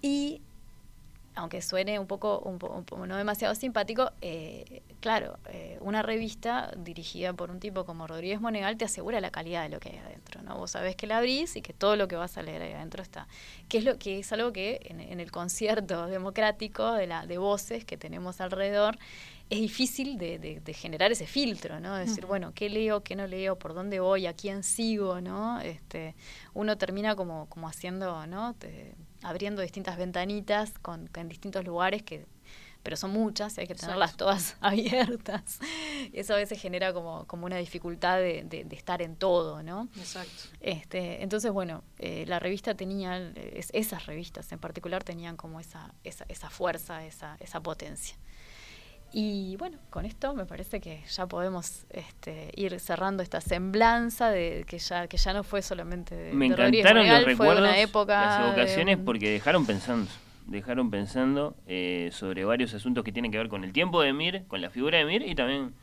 y 0.00 0.42
aunque 1.34 1.62
suene 1.62 1.98
un 1.98 2.06
poco, 2.06 2.40
un, 2.40 2.58
un, 2.92 3.08
no 3.08 3.16
demasiado 3.16 3.54
simpático, 3.54 4.12
eh, 4.20 4.82
claro, 5.00 5.38
eh, 5.48 5.78
una 5.80 6.02
revista 6.02 6.72
dirigida 6.76 7.32
por 7.32 7.50
un 7.50 7.58
tipo 7.58 7.84
como 7.84 8.06
Rodríguez 8.06 8.40
Monegal 8.40 8.76
te 8.76 8.84
asegura 8.84 9.20
la 9.20 9.30
calidad 9.30 9.62
de 9.62 9.70
lo 9.70 9.80
que 9.80 9.90
hay 9.90 9.98
adentro, 9.98 10.42
¿no? 10.42 10.58
Vos 10.58 10.72
sabés 10.72 10.94
que 10.94 11.06
la 11.06 11.18
abrís 11.18 11.56
y 11.56 11.62
que 11.62 11.72
todo 11.72 11.96
lo 11.96 12.06
que 12.06 12.16
vas 12.16 12.36
a 12.36 12.42
leer 12.42 12.62
ahí 12.62 12.72
adentro 12.72 13.02
está. 13.02 13.28
Que 13.68 13.78
es 13.78 13.84
lo 13.84 13.98
que 13.98 14.18
es 14.18 14.32
algo 14.32 14.52
que 14.52 14.80
en, 14.84 15.00
en 15.00 15.20
el 15.20 15.30
concierto 15.30 16.06
democrático 16.08 16.92
de 16.92 17.06
la 17.06 17.26
de 17.26 17.38
voces 17.38 17.84
que 17.84 17.96
tenemos 17.96 18.40
alrededor 18.40 18.98
es 19.48 19.60
difícil 19.60 20.16
de, 20.16 20.38
de, 20.38 20.60
de, 20.60 20.72
generar 20.74 21.12
ese 21.12 21.26
filtro, 21.26 21.78
¿no? 21.78 21.94
De 21.94 22.06
decir, 22.06 22.24
uh 22.24 22.26
-huh. 22.26 22.28
bueno, 22.28 22.52
¿qué 22.54 22.70
leo, 22.70 23.02
qué 23.02 23.16
no 23.16 23.26
leo, 23.26 23.58
por 23.58 23.74
dónde 23.74 24.00
voy, 24.00 24.26
a 24.26 24.32
quién 24.32 24.62
sigo, 24.62 25.20
¿no? 25.20 25.60
Este, 25.60 26.14
uno 26.54 26.78
termina 26.78 27.16
como, 27.16 27.46
como 27.50 27.68
haciendo, 27.68 28.26
¿no? 28.26 28.54
Te, 28.54 28.94
abriendo 29.22 29.62
distintas 29.62 29.96
ventanitas 29.96 30.72
con, 30.80 31.08
en 31.14 31.28
distintos 31.28 31.64
lugares 31.64 32.02
que 32.02 32.26
pero 32.82 32.96
son 32.96 33.12
muchas 33.12 33.56
y 33.56 33.62
hay 33.62 33.66
que 33.66 33.74
tenerlas 33.74 34.10
Exacto. 34.10 34.24
todas 34.24 34.56
abiertas. 34.60 35.60
Eso 36.12 36.34
a 36.34 36.36
veces 36.36 36.60
genera 36.60 36.92
como, 36.92 37.26
como 37.26 37.46
una 37.46 37.56
dificultad 37.56 38.18
de, 38.18 38.44
de, 38.44 38.64
de, 38.64 38.76
estar 38.76 39.02
en 39.02 39.16
todo, 39.16 39.62
¿no? 39.62 39.88
Exacto. 39.96 40.48
Este, 40.60 41.22
entonces, 41.22 41.52
bueno, 41.52 41.84
eh, 41.98 42.24
la 42.26 42.38
revista 42.38 42.74
tenía, 42.74 43.16
es, 43.36 43.70
esas 43.72 44.06
revistas 44.06 44.50
en 44.52 44.58
particular 44.58 45.04
tenían 45.04 45.36
como 45.36 45.60
esa, 45.60 45.94
esa, 46.02 46.24
esa 46.28 46.50
fuerza, 46.50 47.04
esa, 47.04 47.36
esa 47.40 47.60
potencia. 47.60 48.16
Y 49.12 49.56
bueno, 49.56 49.78
con 49.90 50.06
esto 50.06 50.34
me 50.34 50.46
parece 50.46 50.80
que 50.80 51.02
ya 51.06 51.26
podemos 51.26 51.84
este, 51.90 52.50
ir 52.56 52.80
cerrando 52.80 53.22
esta 53.22 53.40
semblanza 53.40 54.30
de 54.30 54.64
que 54.66 54.78
ya 54.78 55.06
que 55.06 55.18
ya 55.18 55.34
no 55.34 55.44
fue 55.44 55.60
solamente 55.60 56.14
de, 56.14 56.32
me 56.32 56.48
de 56.48 56.54
encantaron 56.54 57.02
Real, 57.02 57.22
los 57.22 57.26
recuerdos, 57.26 57.58
una 57.58 57.78
época 57.78 58.24
las 58.24 58.46
evocaciones 58.46 58.98
de... 58.98 59.04
porque 59.04 59.30
dejaron 59.30 59.66
pensando 59.66 60.10
dejaron 60.46 60.90
pensando 60.90 61.54
eh, 61.66 62.08
sobre 62.12 62.44
varios 62.44 62.72
asuntos 62.74 63.04
que 63.04 63.12
tienen 63.12 63.30
que 63.30 63.38
ver 63.38 63.48
con 63.48 63.64
el 63.64 63.72
tiempo 63.72 64.00
de 64.02 64.12
Mir, 64.12 64.44
con 64.48 64.60
la 64.60 64.70
figura 64.70 64.98
de 64.98 65.04
Mir 65.04 65.22
y 65.22 65.34
también 65.34 65.74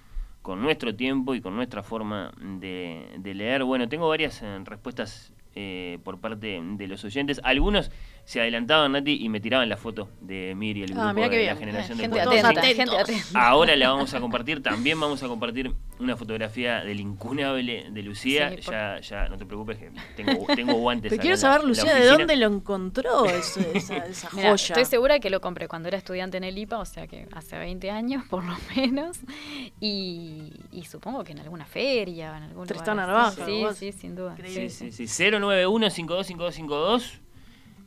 con 0.41 0.61
nuestro 0.61 0.95
tiempo 0.95 1.35
y 1.35 1.41
con 1.41 1.55
nuestra 1.55 1.83
forma 1.83 2.31
de, 2.39 3.05
de 3.19 3.33
leer. 3.33 3.63
Bueno, 3.63 3.87
tengo 3.89 4.07
varias 4.09 4.41
eh, 4.41 4.59
respuestas 4.65 5.31
eh, 5.55 5.99
por 6.03 6.19
parte 6.19 6.61
de 6.63 6.87
los 6.87 7.03
oyentes. 7.03 7.41
Algunos 7.43 7.91
se 8.29 8.39
adelantaban, 8.39 8.91
Nati, 8.91 9.23
y 9.23 9.27
me 9.27 9.39
tiraban 9.39 9.67
la 9.67 9.75
foto 9.75 10.07
de 10.21 10.53
Miri, 10.55 10.83
el 10.83 10.91
ah, 10.91 11.13
grupo 11.13 11.21
de 11.21 11.29
bien. 11.29 11.45
la 11.47 11.55
generación 11.55 11.99
eh, 11.99 12.03
de 12.03 12.09
gente 12.09 12.21
atenta, 12.21 12.61
gente 12.61 12.97
atenta. 12.99 13.47
Ahora 13.47 13.75
la 13.75 13.89
vamos 13.89 14.13
a 14.13 14.19
compartir. 14.21 14.61
También 14.61 14.99
vamos 14.99 15.23
a 15.23 15.27
compartir 15.27 15.73
una 15.99 16.15
fotografía 16.15 16.83
del 16.83 16.99
incunable 16.99 17.87
de 17.89 18.03
Lucía. 18.03 18.51
Sí, 18.51 18.57
por... 18.57 18.71
ya, 18.71 18.99
ya, 19.01 19.29
no 19.29 19.37
te 19.39 19.47
preocupes, 19.47 19.79
que 19.79 19.91
tengo, 20.15 20.45
tengo 20.55 20.73
guantes. 20.79 21.09
Pero 21.09 21.19
quiero 21.19 21.37
saber, 21.37 21.61
la, 21.61 21.69
Lucía, 21.69 21.85
la 21.85 21.99
¿de 22.01 22.05
dónde 22.05 22.35
lo 22.35 22.45
encontró 22.45 23.25
eso, 23.25 23.61
esa, 23.73 23.97
esa 24.05 24.29
Mirá, 24.33 24.51
joya? 24.51 24.63
Estoy 24.63 24.85
segura 24.85 25.19
que 25.19 25.31
lo 25.31 25.41
compré 25.41 25.67
cuando 25.67 25.87
era 25.87 25.97
estudiante 25.97 26.37
en 26.37 26.43
el 26.43 26.55
IPA, 26.55 26.77
o 26.77 26.85
sea 26.85 27.07
que 27.07 27.27
hace 27.33 27.57
20 27.57 27.89
años, 27.89 28.25
por 28.29 28.43
lo 28.43 28.55
menos. 28.75 29.21
Y, 29.81 30.53
y 30.71 30.85
supongo 30.85 31.23
que 31.23 31.31
en 31.31 31.39
alguna 31.39 31.65
feria, 31.65 32.37
en 32.37 32.43
algún 32.43 32.67
Tristán 32.67 32.97
lugar. 32.97 33.07
Narvaja. 33.07 33.45
Sí, 33.47 33.65
sí, 33.73 33.91
sin 33.91 34.15
duda. 34.15 34.35
Sí, 34.45 34.69
sí, 34.69 35.07
sí. 35.07 35.31
091 35.31 35.89
525252 35.89 37.21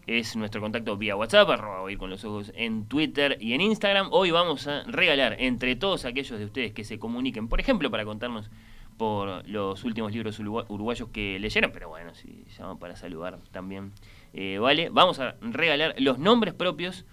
es 0.07 0.37
nuestro 0.37 0.61
contacto 0.61 0.97
vía 0.97 1.17
WhatsApp, 1.17 1.49
arroba 1.51 1.83
oír 1.83 1.99
con 1.99 2.11
los 2.11 2.25
ojos 2.25 2.53
en 2.57 2.87
Twitter 2.87 3.38
y 3.41 3.53
en 3.53 3.61
Instagram. 3.61 4.09
Hoy 4.11 4.31
vamos 4.31 4.67
a 4.67 4.83
regalar 4.85 5.37
entre 5.38 5.77
todos 5.77 6.05
aquellos 6.05 6.38
de 6.38 6.45
ustedes 6.45 6.73
que 6.73 6.85
se 6.85 6.99
comuniquen, 6.99 7.49
por 7.49 7.61
ejemplo, 7.61 7.91
para 7.91 8.05
contarnos 8.05 8.51
por 8.97 9.49
los 9.49 9.85
últimos 9.85 10.12
libros 10.12 10.38
uruguayos 10.38 11.09
que 11.09 11.38
leyeron, 11.38 11.71
pero 11.73 11.88
bueno, 11.88 12.15
si 12.15 12.45
llaman 12.59 12.79
para 12.79 12.97
saludar 12.97 13.38
también, 13.51 13.93
eh, 14.33 14.59
vale. 14.59 14.88
Vamos 14.91 15.19
a 15.21 15.37
regalar 15.41 15.95
los 15.99 16.19
nombres 16.19 16.55
propios. 16.55 17.05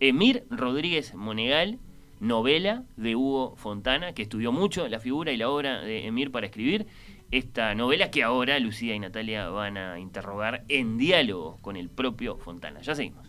Emir 0.00 0.44
Rodríguez 0.48 1.14
Monegal, 1.14 1.78
novela 2.20 2.84
de 2.96 3.16
Hugo 3.16 3.56
Fontana, 3.56 4.12
que 4.12 4.22
estudió 4.22 4.52
mucho 4.52 4.86
la 4.88 5.00
figura 5.00 5.32
y 5.32 5.36
la 5.36 5.50
obra 5.50 5.80
de 5.80 6.06
Emir 6.06 6.30
para 6.30 6.46
escribir 6.46 6.86
esta 7.30 7.74
novela 7.74 8.10
que 8.10 8.22
ahora 8.22 8.58
Lucía 8.58 8.94
y 8.94 8.98
Natalia 8.98 9.48
van 9.48 9.76
a 9.76 9.98
interrogar 9.98 10.64
en 10.68 10.96
diálogo 10.96 11.58
con 11.60 11.76
el 11.76 11.90
propio 11.90 12.36
Fontana. 12.38 12.80
Ya 12.80 12.94
seguimos. 12.94 13.28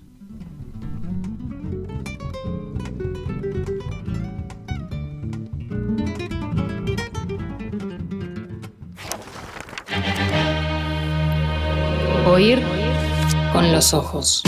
Oír 12.26 12.60
con 13.52 13.72
los 13.72 13.94
ojos. 13.94 14.44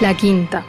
La 0.00 0.16
quinta. 0.16 0.64